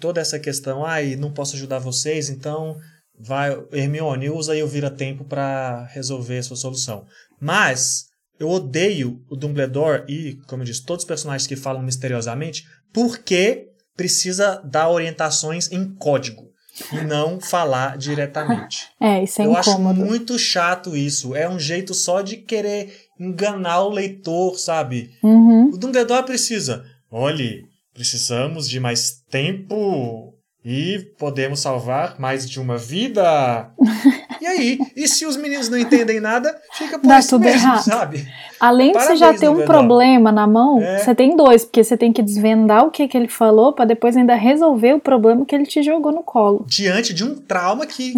toda 0.00 0.20
essa 0.20 0.38
questão, 0.38 0.84
ai, 0.84 1.16
não 1.16 1.32
posso 1.32 1.56
ajudar 1.56 1.80
vocês, 1.80 2.28
então 2.28 2.76
vai 3.18 3.50
Hermione 3.72 4.30
usa 4.30 4.52
aí 4.52 4.62
o 4.62 4.68
vira-tempo 4.68 5.24
para 5.24 5.86
resolver 5.86 6.38
a 6.38 6.42
sua 6.42 6.56
solução. 6.56 7.04
Mas 7.40 8.06
eu 8.38 8.48
odeio 8.48 9.24
o 9.28 9.34
Dumbledore 9.34 10.04
e, 10.08 10.36
como 10.46 10.62
eu 10.62 10.66
disse, 10.66 10.84
todos 10.84 11.02
os 11.02 11.08
personagens 11.08 11.48
que 11.48 11.56
falam 11.56 11.82
misteriosamente, 11.82 12.64
porque 12.92 13.70
precisa 13.96 14.60
dar 14.64 14.90
orientações 14.90 15.72
em 15.72 15.94
código 15.94 16.45
e 16.92 17.04
não 17.04 17.40
falar 17.40 17.96
diretamente. 17.96 18.86
É, 18.98 19.22
isso 19.22 19.42
é 19.42 19.46
eu 19.46 19.56
acho 19.56 19.70
incômodo. 19.70 20.04
muito 20.04 20.38
chato 20.38 20.96
isso. 20.96 21.34
É 21.36 21.48
um 21.48 21.58
jeito 21.58 21.92
só 21.94 22.22
de 22.22 22.38
querer 22.38 22.92
enganar 23.20 23.82
o 23.82 23.90
leitor, 23.90 24.58
sabe? 24.58 25.10
Uhum. 25.22 25.70
O 25.72 25.76
Dumbledore 25.76 26.24
precisa. 26.24 26.84
Olhe, 27.10 27.64
precisamos 27.94 28.68
de 28.68 28.80
mais 28.80 29.22
tempo 29.30 30.34
e 30.64 31.12
podemos 31.18 31.60
salvar 31.60 32.18
mais 32.18 32.48
de 32.48 32.58
uma 32.58 32.76
vida. 32.76 33.70
e 34.46 34.48
aí? 34.48 34.78
E 34.94 35.08
se 35.08 35.26
os 35.26 35.36
meninos 35.36 35.68
não 35.68 35.76
entendem 35.78 36.20
nada, 36.20 36.56
fica 36.72 36.98
por 36.98 37.06
Dá 37.08 37.18
isso 37.18 37.30
tudo 37.30 37.42
mesmo, 37.42 37.60
errado. 37.68 37.82
sabe? 37.84 38.26
Além 38.58 38.92
de 38.92 38.98
você 38.98 39.16
já 39.16 39.34
ter 39.34 39.48
um 39.50 39.64
problema 39.66 40.32
na 40.32 40.46
mão, 40.46 40.80
É. 40.80 40.98
você 40.98 41.14
tem 41.14 41.36
dois, 41.36 41.64
porque 41.64 41.84
você 41.84 41.96
tem 41.96 42.12
que 42.12 42.22
desvendar 42.22 42.84
o 42.86 42.90
que, 42.90 43.06
que 43.06 43.16
ele 43.16 43.28
falou 43.28 43.72
pra 43.74 43.84
depois 43.84 44.16
ainda 44.16 44.34
resolver 44.34 44.94
o 44.94 45.00
problema 45.00 45.44
que 45.44 45.54
ele 45.54 45.66
te 45.66 45.82
jogou 45.82 46.10
no 46.12 46.22
colo. 46.22 46.64
Diante 46.66 47.12
de 47.12 47.22
um 47.24 47.34
trauma 47.34 47.84
que, 47.86 48.14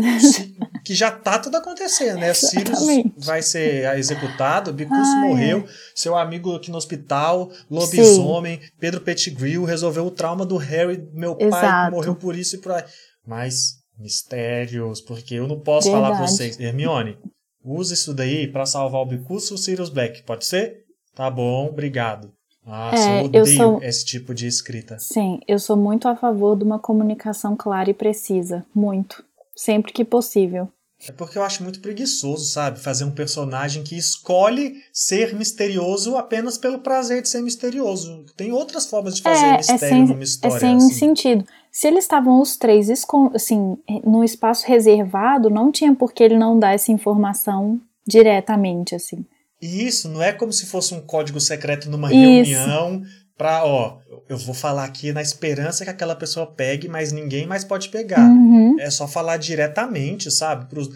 que 0.85 0.95
já 0.95 1.11
tá 1.11 1.39
tudo 1.39 1.57
acontecendo, 1.57 2.19
né? 2.21 2.33
Sirius 2.35 2.87
vai 3.17 3.43
ser 3.43 3.85
executado, 3.99 4.73
Bicus 4.73 5.09
morreu, 5.21 5.65
seu 5.95 6.17
amigo 6.17 6.55
aqui 6.55 6.71
no 6.71 6.77
hospital, 6.77 7.51
lobisomem, 7.71 8.61
Pedro 8.79 9.01
Pettigrew 9.01 9.65
resolveu 9.65 10.07
o 10.07 10.11
trauma 10.11 10.47
do 10.47 10.57
Harry, 10.57 11.03
meu 11.13 11.35
pai 11.35 11.49
Exato. 11.49 11.91
morreu 11.97 12.15
por 12.15 12.37
isso 12.37 12.57
e 12.57 12.59
por 12.59 12.73
aí. 12.73 12.85
Mas 13.27 13.78
mistérios, 13.99 15.01
porque 15.01 15.35
eu 15.35 15.47
não 15.49 15.59
posso 15.61 15.91
falar 15.91 16.09
pra 16.09 16.19
Verdade. 16.19 16.33
vocês. 16.33 16.61
Hermione, 16.61 17.19
use 17.65 17.95
isso 17.95 18.15
daí 18.15 18.47
pra 18.51 18.67
salvar 18.67 19.03
o 19.03 19.07
Bicus 19.07 19.51
e 19.51 19.55
o 19.55 19.59
Sirius 19.59 19.91
Black, 19.91 20.23
pode 20.23 20.45
ser? 20.47 20.85
Tá 21.15 21.31
bom, 21.31 21.67
obrigado. 21.69 22.33
Nossa, 22.67 22.97
É, 22.97 23.15
eu 23.17 23.19
eu 23.21 23.25
odeio 23.43 23.57
sou- 23.57 23.83
esse 23.83 24.05
tipo 24.05 24.35
de 24.35 24.47
escrita. 24.47 24.99
Sim, 24.99 25.41
eu 25.49 25.59
sou 25.59 25.77
muito 25.77 26.07
a 26.07 26.15
favor 26.15 26.57
de 26.57 26.65
uma 26.65 26.79
comunicação 26.79 27.57
clara 27.57 27.91
e 27.91 27.95
precisa. 27.95 28.65
Muito. 28.75 29.25
Sempre 29.57 29.93
que 29.93 30.05
possível. 30.05 30.69
É 31.09 31.13
porque 31.13 31.39
eu 31.39 31.45
acho 31.45 31.63
muito 31.63 31.81
preguiçoso, 31.81 32.45
sabe? 32.45 32.81
Fazer 32.81 33.05
um 33.05 33.11
personagem 33.13 33.85
que 33.85 33.97
escolhe 33.97 34.83
ser 34.93 35.33
misterioso 35.35 36.17
apenas 36.17 36.59
pelo 36.59 36.81
prazer 36.81 37.23
de 37.23 37.29
ser 37.29 37.41
misterioso. 37.41 38.25
Tem 38.37 38.51
outras 38.53 38.87
formas 38.87 39.15
de 39.15 39.23
fazer 39.23 39.45
É, 39.47 39.49
é 39.49 39.57
mistério 39.59 39.79
sem, 39.89 40.07
numa 40.07 40.21
é 40.21 40.25
história. 40.25 40.59
sem 40.61 40.77
assim. 40.77 40.93
sentido. 40.93 41.45
Se 41.71 41.87
eles 41.87 42.05
estavam 42.05 42.41
os 42.41 42.57
três 42.57 42.89
assim, 43.35 43.77
num 44.05 44.25
espaço 44.25 44.67
reservado, 44.67 45.51
não 45.51 45.71
tinha 45.71 45.95
por 45.95 46.13
que 46.13 46.23
ele 46.23 46.37
não 46.39 46.59
dar 46.59 46.73
essa 46.75 46.91
informação 46.93 47.81
diretamente, 48.07 48.95
assim. 48.95 49.25
E 49.61 49.87
isso 49.87 50.09
não 50.09 50.23
é 50.23 50.33
como 50.33 50.53
se 50.53 50.67
fosse 50.67 50.95
um 50.95 51.01
código 51.01 51.41
secreto 51.41 51.91
numa 51.91 52.09
Isso. 52.13 52.19
reunião 52.21 53.03
pra, 53.37 53.65
ó, 53.65 53.99
eu 54.29 54.37
vou 54.39 54.55
falar 54.55 54.85
aqui 54.85 55.13
na 55.13 55.23
esperança 55.23 55.85
que 55.85 55.91
aquela 55.91 56.17
pessoa 56.17 56.47
pegue, 56.47 56.89
mas 56.89 57.13
ninguém 57.13 57.47
mais 57.47 57.65
pode 57.65 57.89
pegar. 57.89 58.29
Uhum. 58.29 58.77
É 58.81 58.91
só 58.91 59.07
falar 59.07 59.37
diretamente, 59.37 60.31
sabe? 60.31 60.67
Pros... 60.69 60.89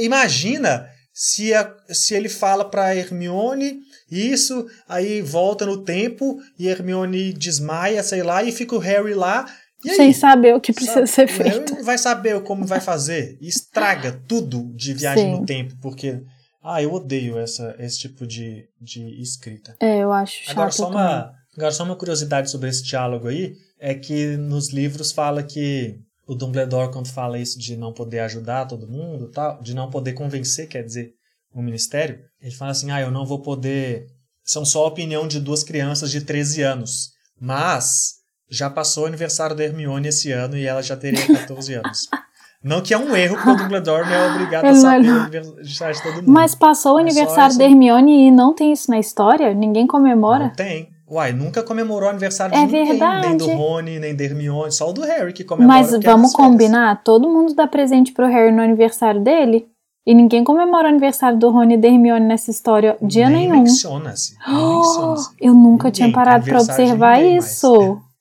Imagina 0.00 0.88
se, 1.12 1.52
a- 1.52 1.74
se 1.90 2.14
ele 2.14 2.28
fala 2.28 2.64
pra 2.64 2.94
Hermione 2.96 3.80
isso, 4.10 4.66
aí 4.88 5.20
volta 5.22 5.64
no 5.66 5.84
tempo 5.84 6.38
e 6.58 6.68
Hermione 6.68 7.32
desmaia, 7.32 8.02
sei 8.02 8.22
lá, 8.22 8.42
e 8.42 8.52
fica 8.52 8.74
o 8.74 8.78
Harry 8.78 9.14
lá. 9.14 9.46
Sem 9.82 10.12
saber 10.12 10.54
o 10.54 10.60
que 10.60 10.72
precisa 10.72 11.06
Sabe? 11.06 11.08
ser 11.08 11.28
feito. 11.28 11.74
não 11.74 11.84
vai 11.84 11.98
saber 11.98 12.40
como 12.42 12.64
vai 12.64 12.80
fazer. 12.80 13.36
E 13.40 13.48
estraga 13.48 14.12
tudo 14.28 14.72
de 14.74 14.94
viagem 14.94 15.24
Sim. 15.34 15.40
no 15.40 15.46
tempo, 15.46 15.74
porque. 15.80 16.22
Ah, 16.64 16.80
eu 16.80 16.92
odeio 16.92 17.36
essa, 17.38 17.74
esse 17.80 17.98
tipo 17.98 18.24
de, 18.24 18.68
de 18.80 19.20
escrita. 19.20 19.74
É, 19.80 19.98
eu 19.98 20.12
acho 20.12 20.44
chato 20.44 20.52
Agora 20.52 20.70
só, 20.70 20.84
também. 20.86 21.00
uma, 21.00 21.34
agora, 21.56 21.72
só 21.72 21.82
uma 21.82 21.96
curiosidade 21.96 22.50
sobre 22.50 22.68
esse 22.68 22.84
diálogo 22.84 23.26
aí: 23.26 23.56
é 23.80 23.94
que 23.94 24.36
nos 24.36 24.72
livros 24.72 25.10
fala 25.10 25.42
que 25.42 25.98
o 26.24 26.36
Dumbledore, 26.36 26.92
quando 26.92 27.08
fala 27.08 27.36
isso 27.36 27.58
de 27.58 27.76
não 27.76 27.92
poder 27.92 28.20
ajudar 28.20 28.66
todo 28.66 28.86
mundo, 28.86 29.28
tal, 29.30 29.60
de 29.60 29.74
não 29.74 29.90
poder 29.90 30.12
convencer, 30.12 30.68
quer 30.68 30.84
dizer, 30.84 31.12
o 31.52 31.60
ministério, 31.60 32.20
ele 32.40 32.54
fala 32.54 32.70
assim: 32.70 32.92
ah, 32.92 33.00
eu 33.00 33.10
não 33.10 33.26
vou 33.26 33.40
poder. 33.42 34.06
São 34.44 34.64
só 34.64 34.84
a 34.84 34.88
opinião 34.88 35.26
de 35.26 35.40
duas 35.40 35.64
crianças 35.64 36.10
de 36.10 36.20
13 36.20 36.62
anos. 36.62 37.10
Mas 37.40 38.21
já 38.52 38.68
passou 38.70 39.04
o 39.04 39.06
aniversário 39.06 39.56
da 39.56 39.64
Hermione 39.64 40.08
esse 40.08 40.30
ano 40.30 40.56
e 40.56 40.66
ela 40.66 40.82
já 40.82 40.96
teria 40.96 41.26
14 41.26 41.74
anos. 41.74 42.00
Não 42.62 42.80
que 42.80 42.94
é 42.94 42.98
um 42.98 43.16
erro, 43.16 43.34
porque 43.36 43.50
o 43.50 43.56
Dumbledore 43.56 44.04
não 44.06 44.14
é 44.14 44.30
obrigado 44.34 44.64
a 44.66 44.68
Ele 44.68 44.76
saber 44.78 45.08
o 45.08 45.20
aniversário 45.22 45.96
de 45.96 46.02
todo 46.02 46.14
mundo. 46.16 46.30
Mas 46.30 46.54
passou 46.54 46.94
o 46.94 46.98
É 46.98 47.02
aniversário 47.02 47.48
isso. 47.50 47.58
da 47.58 47.64
Hermione 47.64 48.28
e 48.28 48.30
não 48.30 48.54
tem 48.54 48.72
isso 48.72 48.88
na 48.90 49.00
história? 49.00 49.52
Ninguém 49.52 49.86
comemora? 49.86 50.44
Não 50.44 50.50
tem. 50.54 50.88
Uai, 51.10 51.32
nunca 51.32 51.62
comemorou 51.62 52.06
o 52.06 52.10
aniversário 52.10 52.54
É 52.54 52.60
de 52.60 52.66
ninguém. 52.66 52.86
verdade. 52.88 53.26
Nem 53.28 53.36
do 53.36 53.46
Rony, 53.48 53.98
nem 53.98 54.14
da 54.14 54.24
Hermione. 54.24 54.70
Só 54.70 54.88
o 54.88 54.92
do 54.92 55.02
Harry 55.02 55.32
que 55.32 55.42
comemora. 55.44 55.78
Mas 55.80 55.92
é 55.92 55.98
vamos 55.98 56.32
combinar? 56.32 57.02
Todo 57.02 57.28
mundo 57.28 57.52
dá 57.54 57.66
presente 57.66 58.12
pro 58.12 58.26
Harry 58.28 58.52
no 58.52 58.62
aniversário 58.62 59.20
dele? 59.20 59.66
E 60.06 60.14
ninguém 60.14 60.42
comemora 60.44 60.86
o 60.86 60.90
aniversário 60.90 61.38
do 61.38 61.50
Rony 61.50 61.74
e 61.74 61.76
da 61.78 61.88
Hermione 61.88 62.26
nessa 62.26 62.50
história 62.50 62.96
dia 63.02 63.28
Nem 63.28 63.48
nenhum. 63.48 63.62
menciona-se. 63.64 64.36
Nem 64.46 64.56
menciona-se. 64.78 65.30
Eu 65.40 65.52
nunca 65.54 65.88
Ninguém, 65.88 65.92
tinha 65.92 66.12
parado 66.12 66.44
de 66.44 66.54
observar 66.54 67.16
ninguém 67.18 67.32
mais. 67.40 67.44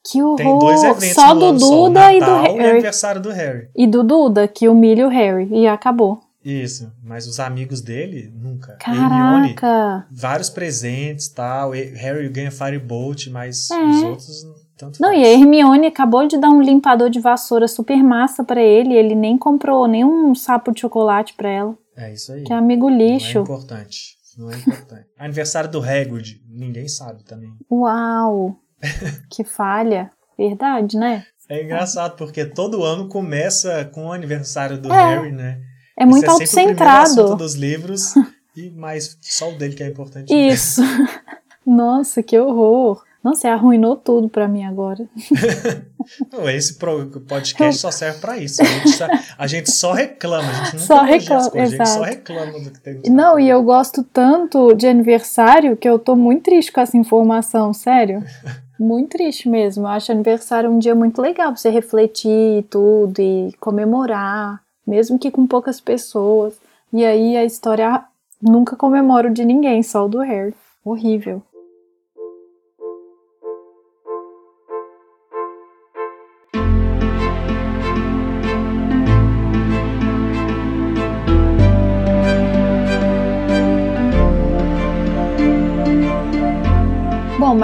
Que 0.03 0.22
horror! 0.22 0.36
Tem 0.38 0.60
dois 0.60 0.84
eventos 0.84 1.10
só 1.13 1.34
do 1.34 1.46
ano 1.46 1.60
só, 1.60 1.70
Duda 1.70 2.13
e 2.13 2.20
do 2.20 2.25
Natal 2.25 2.46
e 2.55 2.58
Harry. 2.60 2.70
aniversário 2.72 3.22
do 3.22 3.29
Harry. 3.29 3.70
E 3.75 3.86
do 3.88 4.03
Duda, 4.03 4.48
que 4.48 4.67
humilha 4.67 5.05
o 5.05 5.10
Harry. 5.10 5.48
E 5.51 5.67
acabou. 5.67 6.20
Isso. 6.43 6.91
Mas 7.03 7.27
os 7.27 7.39
amigos 7.39 7.81
dele, 7.81 8.34
nunca. 8.36 8.75
Hermione, 8.86 9.53
Caraca! 9.53 10.08
vários 10.12 10.50
presentes 10.50 11.27
e 11.27 11.36
tal. 11.36 11.72
Harry 11.72 12.27
ganha 12.29 12.50
Firebolt, 12.51 13.27
mas 13.27 13.70
É. 13.70 13.75
os 13.84 14.03
outros, 14.03 14.27
tanto 14.75 15.00
Não, 15.00 15.10
faz. 15.10 15.22
e 15.22 15.24
a 15.24 15.34
Hermione 15.34 15.86
acabou 15.86 16.25
de 16.27 16.39
dar 16.39 16.50
um 16.50 16.62
limpador 16.62 17.12
de 17.12 17.20
vassoura 17.20 17.67
super 17.67 18.01
massa 18.03 18.43
pra 18.43 18.60
ele. 18.60 18.96
Ele 18.96 19.13
nem 19.13 19.38
comprou 19.38 19.88
nenhum 19.88 20.34
sapo 20.34 20.72
de 20.72 20.81
chocolate 20.81 21.36
pra 21.36 21.48
ela. 21.50 21.77
É 21.96 22.12
isso 22.12 22.31
aí. 22.34 22.43
Que 22.43 22.51
é 22.51 22.55
amigo 22.55 22.89
Não 22.89 22.96
é 22.96 23.08
lixo. 23.10 23.38
importante. 23.38 24.17
Não 24.36 24.50
é 24.50 24.55
importante. 24.58 25.05
Aniversário 25.20 25.70
do 25.70 25.79
Hagrid, 25.79 26.41
ninguém 26.50 26.88
sabe 26.88 27.24
também. 27.24 27.51
Uau! 27.70 28.55
que 29.29 29.43
falha. 29.43 30.09
Verdade, 30.38 30.97
né? 30.97 31.25
É 31.50 31.63
engraçado, 31.63 32.15
porque 32.15 32.45
todo 32.45 32.83
ano 32.83 33.07
começa 33.07 33.85
com 33.93 34.07
o 34.07 34.11
aniversário 34.13 34.77
do 34.79 34.91
É. 34.91 35.15
Harry, 35.15 35.31
né? 35.31 35.59
É 35.97 36.05
muito 36.05 36.23
Esse 36.23 36.27
é 36.27 36.31
autocentrado. 36.31 37.35
dos 37.35 37.53
livros, 37.55 38.13
e 38.55 38.69
mas 38.71 39.17
só 39.21 39.50
o 39.50 39.57
dele 39.57 39.75
que 39.75 39.83
é 39.83 39.88
importante. 39.88 40.33
Isso. 40.33 40.81
Nossa, 41.65 42.23
que 42.23 42.39
horror. 42.39 43.03
Nossa, 43.23 43.50
arruinou 43.50 43.95
tudo 43.95 44.27
pra 44.29 44.47
mim 44.47 44.63
agora. 44.63 45.07
Não, 46.31 46.50
esse 46.50 46.73
podcast 46.75 47.79
só 47.79 47.91
serve 47.91 48.19
pra 48.19 48.38
isso. 48.38 48.63
A 48.63 48.65
gente, 48.65 48.89
só, 48.89 49.07
a 49.38 49.47
gente 49.47 49.71
só 49.71 49.93
reclama, 49.93 50.50
a 50.50 50.63
gente 50.65 50.81
Só 50.81 51.03
reclama, 51.03 51.50
coisas, 51.51 51.69
gente 51.69 51.77
só 51.77 51.83
exato. 51.83 52.03
reclama 52.03 52.59
do 52.59 52.71
que 52.71 52.79
tem. 52.79 53.01
Não, 53.11 53.39
e 53.39 53.47
eu 53.47 53.61
gosto 53.61 54.03
tanto 54.03 54.73
de 54.73 54.88
aniversário 54.88 55.77
que 55.77 55.88
eu 55.88 56.00
tô 56.00 56.15
muito 56.15 56.45
triste 56.45 56.71
com 56.71 56.81
essa 56.81 56.97
informação, 56.97 57.71
sério. 57.75 58.23
Muito 58.81 59.11
triste 59.11 59.47
mesmo. 59.47 59.83
Eu 59.83 59.89
acho 59.89 60.11
aniversário 60.11 60.67
um 60.67 60.79
dia 60.79 60.95
muito 60.95 61.21
legal 61.21 61.50
pra 61.50 61.55
você 61.55 61.69
refletir 61.69 62.57
e 62.57 62.63
tudo 62.63 63.21
e 63.21 63.53
comemorar, 63.59 64.59
mesmo 64.88 65.19
que 65.19 65.29
com 65.29 65.45
poucas 65.45 65.79
pessoas. 65.79 66.59
E 66.91 67.05
aí 67.05 67.38
a 67.38 67.45
história 67.45 68.03
nunca 68.41 68.75
comemoro 68.75 69.31
de 69.31 69.45
ninguém, 69.45 69.83
só 69.83 70.07
o 70.07 70.09
do 70.09 70.17
Harry. 70.21 70.55
Horrível. 70.83 71.43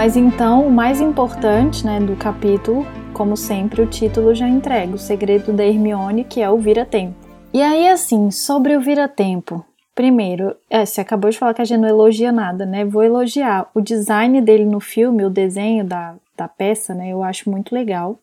Mas 0.08 0.16
então 0.16 0.66
o 0.66 0.72
mais 0.72 1.02
importante 1.02 1.86
né, 1.86 2.00
do 2.00 2.16
capítulo, 2.16 2.88
como 3.14 3.36
sempre, 3.36 3.82
o 3.82 3.86
título 3.86 4.34
já 4.34 4.48
entrega: 4.48 4.96
O 4.96 4.98
Segredo 4.98 5.52
da 5.52 5.66
Hermione, 5.66 6.24
que 6.24 6.40
é 6.40 6.50
o 6.50 6.58
Vira-Tempo. 6.58 7.14
E 7.54 7.62
aí, 7.62 7.90
assim, 7.90 8.32
sobre 8.32 8.78
o 8.78 8.80
Vira-Tempo. 8.80 9.66
Primeiro, 9.94 10.56
é, 10.70 10.86
você 10.86 11.02
acabou 11.02 11.30
de 11.30 11.38
falar 11.38 11.54
que 11.54 11.62
a 11.62 11.66
gente 11.66 11.82
não 11.82 11.90
elogia 11.90 12.32
nada, 12.32 12.66
né? 12.66 12.86
Vou 12.86 13.04
elogiar. 13.04 13.70
O 13.76 13.82
design 13.82 14.40
dele 14.40 14.64
no 14.64 14.80
filme, 14.80 15.26
o 15.26 15.30
desenho 15.30 15.84
da, 15.84 16.16
da 16.38 16.48
peça, 16.48 16.96
né? 16.96 17.10
Eu 17.10 17.22
acho 17.22 17.52
muito 17.52 17.76
legal, 17.76 18.18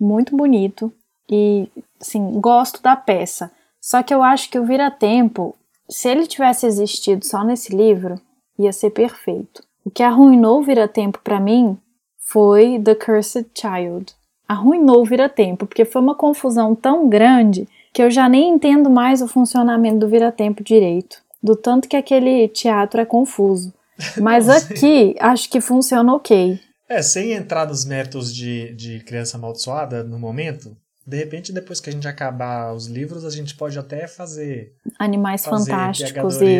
muito 0.00 0.34
bonito. 0.34 0.90
E, 1.30 1.68
assim, 2.00 2.40
gosto 2.40 2.82
da 2.82 2.96
peça. 2.96 3.52
Só 3.78 4.02
que 4.02 4.14
eu 4.14 4.22
acho 4.22 4.48
que 4.48 4.58
o 4.58 4.64
Vira-Tempo, 4.64 5.54
se 5.86 6.08
ele 6.08 6.26
tivesse 6.26 6.64
existido 6.64 7.26
só 7.26 7.44
nesse 7.44 7.76
livro, 7.76 8.18
ia 8.58 8.72
ser 8.72 8.88
perfeito. 8.88 9.65
O 9.86 9.90
que 9.90 10.02
arruinou 10.02 10.58
o 10.58 10.64
vira-tempo 10.64 11.20
para 11.22 11.38
mim 11.38 11.78
foi 12.18 12.76
The 12.82 12.96
Cursed 12.96 13.46
Child. 13.56 14.12
Arruinou 14.48 15.00
o 15.00 15.04
vira-tempo, 15.04 15.64
porque 15.64 15.84
foi 15.84 16.02
uma 16.02 16.16
confusão 16.16 16.74
tão 16.74 17.08
grande 17.08 17.68
que 17.94 18.02
eu 18.02 18.10
já 18.10 18.28
nem 18.28 18.48
entendo 18.48 18.90
mais 18.90 19.22
o 19.22 19.28
funcionamento 19.28 20.00
do 20.00 20.08
vira-tempo 20.08 20.64
direito. 20.64 21.18
Do 21.40 21.54
tanto 21.54 21.88
que 21.88 21.94
aquele 21.94 22.48
teatro 22.48 23.00
é 23.00 23.04
confuso. 23.04 23.72
Mas 24.20 24.48
aqui, 24.50 25.14
acho 25.20 25.48
que 25.48 25.60
funciona 25.60 26.14
ok. 26.14 26.58
É, 26.88 27.00
sem 27.00 27.30
entrar 27.30 27.68
nos 27.68 27.84
métodos 27.84 28.34
de, 28.34 28.74
de 28.74 28.98
criança 29.04 29.36
amaldiçoada 29.36 30.02
no 30.02 30.18
momento, 30.18 30.76
de 31.06 31.16
repente, 31.16 31.52
depois 31.52 31.80
que 31.80 31.90
a 31.90 31.92
gente 31.92 32.08
acabar 32.08 32.74
os 32.74 32.88
livros, 32.88 33.24
a 33.24 33.30
gente 33.30 33.54
pode 33.54 33.78
até 33.78 34.08
fazer. 34.08 34.72
Animais 34.98 35.44
fazer 35.44 35.70
fantásticos 35.70 36.42
e. 36.42 36.58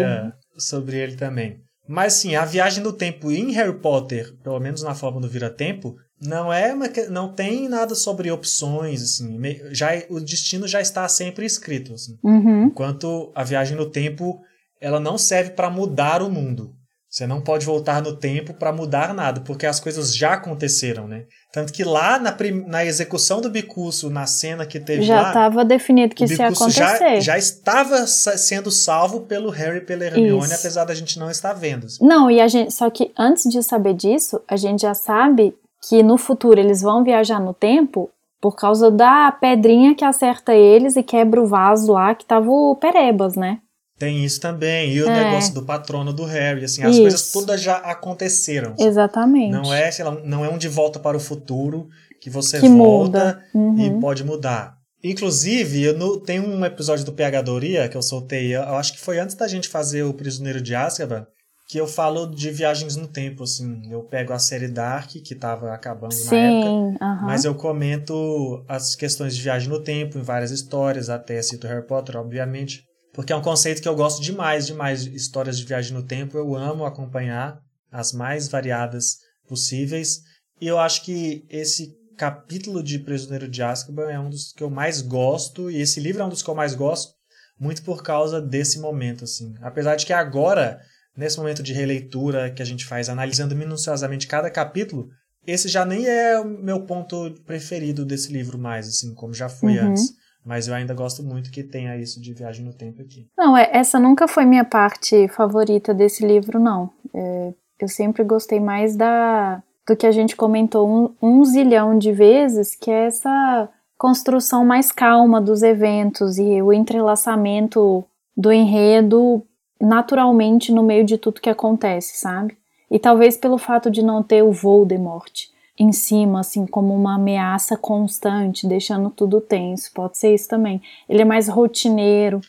Sobre 0.57 0.97
ele 0.97 1.17
também. 1.17 1.66
Mas 1.89 2.15
sim, 2.15 2.35
a 2.35 2.45
viagem 2.45 2.83
no 2.83 2.93
tempo 2.93 3.31
em 3.31 3.53
Harry 3.53 3.79
Potter, 3.79 4.35
pelo 4.43 4.59
menos 4.59 4.83
na 4.83 4.95
forma 4.95 5.21
do 5.21 5.29
vira-tempo, 5.29 5.97
não 6.21 6.53
é 6.53 6.75
não 7.11 7.33
tem 7.33 7.69
nada 7.69 7.95
sobre 7.95 8.31
opções 8.31 9.03
assim 9.03 9.39
já 9.71 9.91
o 10.09 10.19
destino 10.19 10.67
já 10.67 10.81
está 10.81 11.07
sempre 11.09 11.45
escrito 11.45 11.93
assim. 11.93 12.17
uhum. 12.23 12.65
enquanto 12.65 13.31
a 13.35 13.45
viagem 13.45 13.77
no 13.77 13.91
tempo 13.91 14.41
ela 14.81 14.99
não 14.99 15.19
serve 15.19 15.51
para 15.51 15.69
mudar 15.69 16.23
o 16.23 16.31
mundo 16.31 16.75
você 17.17 17.27
não 17.27 17.41
pode 17.41 17.65
voltar 17.65 18.03
no 18.03 18.15
tempo 18.15 18.53
para 18.53 18.71
mudar 18.71 19.15
nada, 19.15 19.41
porque 19.41 19.65
as 19.65 19.81
coisas 19.81 20.15
já 20.15 20.35
aconteceram, 20.35 21.09
né? 21.09 21.25
Tanto 21.51 21.73
que 21.73 21.83
lá 21.83 22.19
na, 22.19 22.37
na 22.67 22.85
execução 22.85 23.41
do 23.41 23.49
Bicurso, 23.49 24.11
na 24.11 24.27
cena 24.27 24.67
que 24.67 24.79
teve 24.79 25.01
já 25.01 25.17
lá... 25.17 25.23
Já 25.23 25.29
estava 25.29 25.65
definido 25.65 26.15
que 26.15 26.25
isso 26.25 26.35
ia 26.35 26.49
acontecer. 26.49 27.15
Já, 27.15 27.21
já 27.21 27.39
estava 27.39 28.07
sendo 28.07 28.71
salvo 28.71 29.23
pelo 29.23 29.49
Harry 29.49 29.79
e 29.79 29.81
pela 29.81 30.05
Hermione, 30.05 30.45
isso. 30.45 30.57
apesar 30.57 30.85
da 30.85 30.95
gente 30.95 31.19
não 31.19 31.31
estar 31.31 31.55
vendo. 31.55 31.87
Não, 32.03 32.31
e 32.31 32.39
a 32.39 32.49
gente... 32.49 32.75
Só 32.75 32.91
que 32.91 33.11
antes 33.17 33.51
de 33.51 33.63
saber 33.63 33.95
disso, 33.95 34.39
a 34.47 34.59
gente 34.59 34.83
já 34.83 34.93
sabe 34.93 35.57
que 35.89 36.03
no 36.03 36.19
futuro 36.19 36.61
eles 36.61 36.83
vão 36.83 37.03
viajar 37.03 37.41
no 37.41 37.55
tempo 37.55 38.11
por 38.43 38.55
causa 38.55 38.91
da 38.91 39.33
pedrinha 39.33 39.95
que 39.95 40.05
acerta 40.05 40.55
eles 40.55 40.97
e 40.97 41.03
quebra 41.03 41.41
o 41.41 41.47
vaso 41.47 41.93
lá 41.93 42.15
que 42.15 42.27
tava 42.27 42.51
o 42.51 42.77
Perebas, 42.77 43.37
né? 43.37 43.61
Tem 43.99 44.25
isso 44.25 44.41
também. 44.41 44.93
E 44.93 45.03
o 45.03 45.09
é. 45.09 45.25
negócio 45.25 45.55
do 45.55 45.65
patrono 45.65 46.13
do 46.13 46.25
Harry, 46.25 46.65
assim, 46.65 46.83
as 46.83 46.93
isso. 46.93 47.01
coisas 47.01 47.33
todas 47.33 47.61
já 47.61 47.77
aconteceram. 47.77 48.75
Exatamente. 48.79 49.53
Não 49.53 49.73
é, 49.73 49.91
sei 49.91 50.05
lá, 50.05 50.13
não 50.25 50.45
é 50.45 50.49
um 50.49 50.59
de 50.59 50.69
volta 50.69 50.99
para 50.99 51.17
o 51.17 51.21
futuro 51.21 51.89
que 52.21 52.29
você 52.29 52.61
que 52.61 52.69
volta 52.69 53.43
uhum. 53.55 53.79
e 53.79 54.01
pode 54.01 54.23
mudar. 54.25 54.77
Inclusive, 55.03 55.83
eu 55.83 55.97
no, 55.97 56.21
tem 56.21 56.41
um 56.41 56.65
episódio 56.65 57.05
do 57.05 57.13
Pegadoria 57.13 57.89
que 57.89 57.97
eu 57.97 58.03
soltei, 58.03 58.57
eu 58.57 58.63
acho 58.77 58.95
que 58.95 59.01
foi 59.01 59.19
antes 59.19 59.37
da 59.37 59.47
gente 59.47 59.69
fazer 59.69 60.03
o 60.03 60.13
Prisioneiro 60.13 60.61
de 60.61 60.75
Azkaban, 60.75 61.27
que 61.69 61.79
eu 61.79 61.87
falo 61.87 62.27
de 62.27 62.51
viagens 62.51 62.97
no 62.97 63.07
tempo, 63.07 63.45
assim. 63.45 63.83
Eu 63.91 64.03
pego 64.03 64.33
a 64.33 64.39
série 64.39 64.69
Dark, 64.69 65.11
que 65.11 65.35
estava 65.35 65.73
acabando 65.73 66.15
Sim, 66.15 66.31
na 66.31 66.37
época, 66.37 66.71
uh 66.71 66.95
-huh. 66.95 67.23
mas 67.23 67.45
eu 67.45 67.55
comento 67.55 68.65
as 68.69 68.95
questões 68.95 69.37
de 69.37 69.43
viagem 69.43 69.69
no 69.69 69.81
tempo 69.81 70.19
em 70.19 70.23
várias 70.23 70.51
histórias, 70.51 71.11
até 71.11 71.41
cito 71.43 71.67
Harry 71.67 71.87
Potter, 71.87 72.17
obviamente. 72.17 72.86
Porque 73.17 73.33
é 73.33 73.37
um 73.37 73.43
conceito 73.43 73.81
que 73.81 73.89
eu 73.89 73.97
gosto 73.97 74.23
demais, 74.23 74.67
demais. 74.67 75.07
Histórias 75.07 75.59
de 75.59 75.65
viagem 75.65 75.95
no 75.95 76.03
tempo, 76.03 76.37
eu 76.37 76.55
amo 76.55 76.85
acompanhar 76.85 77.59
as 77.91 78.13
mais 78.13 78.47
variadas 78.47 79.17
possíveis. 79.49 80.21
E 80.61 80.67
eu 80.67 80.79
acho 80.79 81.03
que 81.03 81.47
esse 81.49 81.97
capítulo 82.19 82.83
de 82.83 82.99
Prisioneiro 82.99 83.49
de 83.49 83.63
Azkaban 83.63 84.11
é 84.11 84.21
um 84.21 84.29
dos 84.29 84.53
que 84.53 84.63
eu 84.63 84.69
mais 84.69 85.01
gosto, 85.01 85.71
e 85.71 85.81
esse 85.81 85.99
livro 85.99 86.21
é 86.21 86.27
um 86.27 86.29
dos 86.29 86.43
que 86.43 86.51
eu 86.51 86.55
mais 86.55 86.75
gosto, 86.75 87.15
muito 87.59 87.83
por 87.83 88.03
causa 88.03 88.39
desse 88.39 88.79
momento, 88.79 89.25
assim. 89.25 89.55
Apesar 89.63 89.97
de 89.97 90.05
que 90.05 90.13
agora, 90.13 90.79
nesse 91.17 91.39
momento 91.39 91.63
de 91.63 91.73
releitura 91.73 92.51
que 92.51 92.61
a 92.61 92.67
gente 92.67 92.85
faz, 92.85 93.09
analisando 93.09 93.57
minuciosamente 93.57 94.27
cada 94.27 94.51
capítulo, 94.51 95.09
esse 95.47 95.69
já 95.69 95.87
nem 95.87 96.07
é 96.07 96.39
o 96.39 96.45
meu 96.45 96.85
ponto 96.85 97.35
preferido 97.47 98.05
desse 98.05 98.31
livro 98.31 98.59
mais, 98.59 98.87
assim, 98.87 99.15
como 99.15 99.33
já 99.33 99.49
foi 99.49 99.79
uhum. 99.79 99.89
antes. 99.89 100.13
Mas 100.47 100.69
eu 100.69 100.75
ainda 100.75 100.95
gosto 100.95 101.25
muito 101.25 101.51
que 101.51 101.65
tenha 101.65 101.97
isso 101.97 102.21
de 102.21 102.33
viagem 102.33 102.65
no 102.65 102.73
tempo 102.73 103.03
aqui. 103.03 103.27
Não, 103.37 103.57
é, 103.57 103.69
essa 103.73 103.99
nunca 103.99 104.29
foi 104.29 104.45
minha 104.45 104.65
parte 104.65 105.27
favorita 105.27 105.93
desse 105.93 106.25
livro, 106.25 106.61
não. 106.61 106.89
É, 107.13 107.53
eu 107.81 107.89
sempre 107.89 108.23
gostei 108.23 108.61
mais 108.61 108.95
da 108.95 109.61
do 109.87 109.97
que 109.97 110.07
a 110.07 110.11
gente 110.11 110.35
comentou 110.35 110.89
um, 110.89 111.15
um 111.23 111.45
zilhão 111.45 111.97
de 111.97 112.11
vezes, 112.11 112.75
que 112.75 112.91
é 112.91 113.07
essa 113.07 113.69
construção 113.97 114.65
mais 114.65 114.91
calma 114.91 115.41
dos 115.41 115.63
eventos 115.63 116.39
e 116.39 116.61
o 116.61 116.73
entrelaçamento 116.73 118.05
do 118.37 118.53
enredo 118.53 119.43
naturalmente 119.81 120.73
no 120.73 120.83
meio 120.83 121.05
de 121.05 121.17
tudo 121.17 121.41
que 121.41 121.51
acontece, 121.51 122.19
sabe? 122.19 122.57
E 122.91 122.99
talvez 122.99 123.37
pelo 123.37 123.59
fato 123.59 123.91
de 123.91 124.03
não 124.03 124.23
ter 124.23 124.43
o 124.43 124.53
Voldemort 124.53 125.49
em 125.79 125.93
cima, 125.93 126.41
assim, 126.41 126.67
como 126.67 126.95
uma 126.95 127.17
ameaça 127.17 127.77
constante, 127.77 128.67
deixando 128.67 129.11
tudo 129.11 129.41
tenso. 129.41 129.93
Pode 129.93 130.17
ser 130.17 130.35
isso 130.35 130.49
também. 130.49 130.81
Ele 131.09 131.23
é 131.23 131.25
mais 131.25 131.49
rotineiro. 131.49 132.41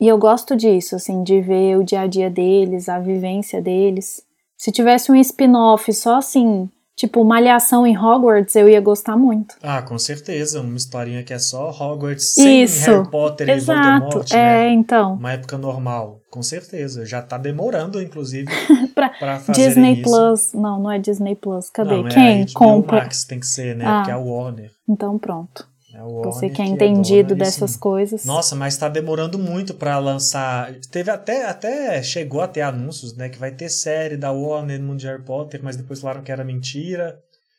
E 0.00 0.06
eu 0.06 0.18
gosto 0.18 0.54
disso, 0.54 0.96
assim, 0.96 1.22
de 1.22 1.40
ver 1.40 1.76
o 1.78 1.84
dia 1.84 2.02
a 2.02 2.06
dia 2.06 2.30
deles, 2.30 2.88
a 2.88 2.98
vivência 2.98 3.60
deles. 3.60 4.22
Se 4.56 4.70
tivesse 4.70 5.10
um 5.10 5.16
spin-off 5.16 5.92
só 5.92 6.16
assim, 6.16 6.68
Tipo, 6.98 7.24
Malhação 7.24 7.86
em 7.86 7.96
Hogwarts, 7.96 8.56
eu 8.56 8.68
ia 8.68 8.80
gostar 8.80 9.16
muito. 9.16 9.54
Ah, 9.62 9.80
com 9.80 9.96
certeza. 9.96 10.60
Uma 10.60 10.76
historinha 10.76 11.22
que 11.22 11.32
é 11.32 11.38
só 11.38 11.70
Hogwarts 11.70 12.34
sem 12.34 12.64
Isso. 12.64 12.90
Harry 12.90 13.08
Potter 13.08 13.48
Exato. 13.48 13.78
e 13.80 14.00
Voldemort, 14.00 14.32
né? 14.32 14.66
É, 14.66 14.72
então. 14.72 15.14
Uma 15.14 15.32
época 15.32 15.56
normal. 15.56 16.20
Com 16.28 16.42
certeza. 16.42 17.06
Já 17.06 17.22
tá 17.22 17.38
demorando, 17.38 18.02
inclusive, 18.02 18.48
pra, 18.96 19.10
pra 19.10 19.38
fazer 19.38 19.68
Disney 19.68 19.92
isso. 20.00 20.10
Plus. 20.10 20.52
Não, 20.54 20.80
não 20.82 20.90
é 20.90 20.98
Disney 20.98 21.36
Plus. 21.36 21.70
Cadê? 21.70 22.02
Não, 22.02 22.08
Quem 22.08 22.42
é 22.42 22.46
compra? 22.52 22.96
Max 22.96 23.24
tem 23.24 23.38
que 23.38 23.46
ser, 23.46 23.76
né? 23.76 23.84
Ah. 23.86 23.98
Porque 23.98 24.10
é 24.10 24.14
a 24.14 24.18
Warner. 24.18 24.72
Então 24.88 25.16
pronto. 25.20 25.68
É 25.98 26.02
o 26.02 26.12
Warner 26.12 26.32
Você 26.32 26.48
que 26.48 26.62
é 26.62 26.64
que 26.64 26.70
entendido 26.70 27.32
é 27.32 27.34
dona, 27.34 27.44
dessas 27.44 27.70
assim, 27.72 27.80
coisas. 27.80 28.24
Nossa, 28.24 28.54
mas 28.54 28.76
tá 28.76 28.88
demorando 28.88 29.36
muito 29.36 29.74
para 29.74 29.98
lançar. 29.98 30.72
Teve 30.92 31.10
até, 31.10 31.46
até 31.46 32.00
chegou 32.04 32.40
a 32.40 32.46
ter 32.46 32.60
anúncios, 32.60 33.16
né? 33.16 33.28
Que 33.28 33.36
vai 33.36 33.50
ter 33.50 33.68
série 33.68 34.16
da 34.16 34.30
Warner 34.30 34.78
no 34.78 34.86
mundo 34.86 35.00
de 35.00 35.08
Harry 35.08 35.24
Potter, 35.24 35.60
mas 35.60 35.76
depois 35.76 36.00
falaram 36.00 36.22
que 36.22 36.30
era 36.30 36.44
mentira. 36.44 37.18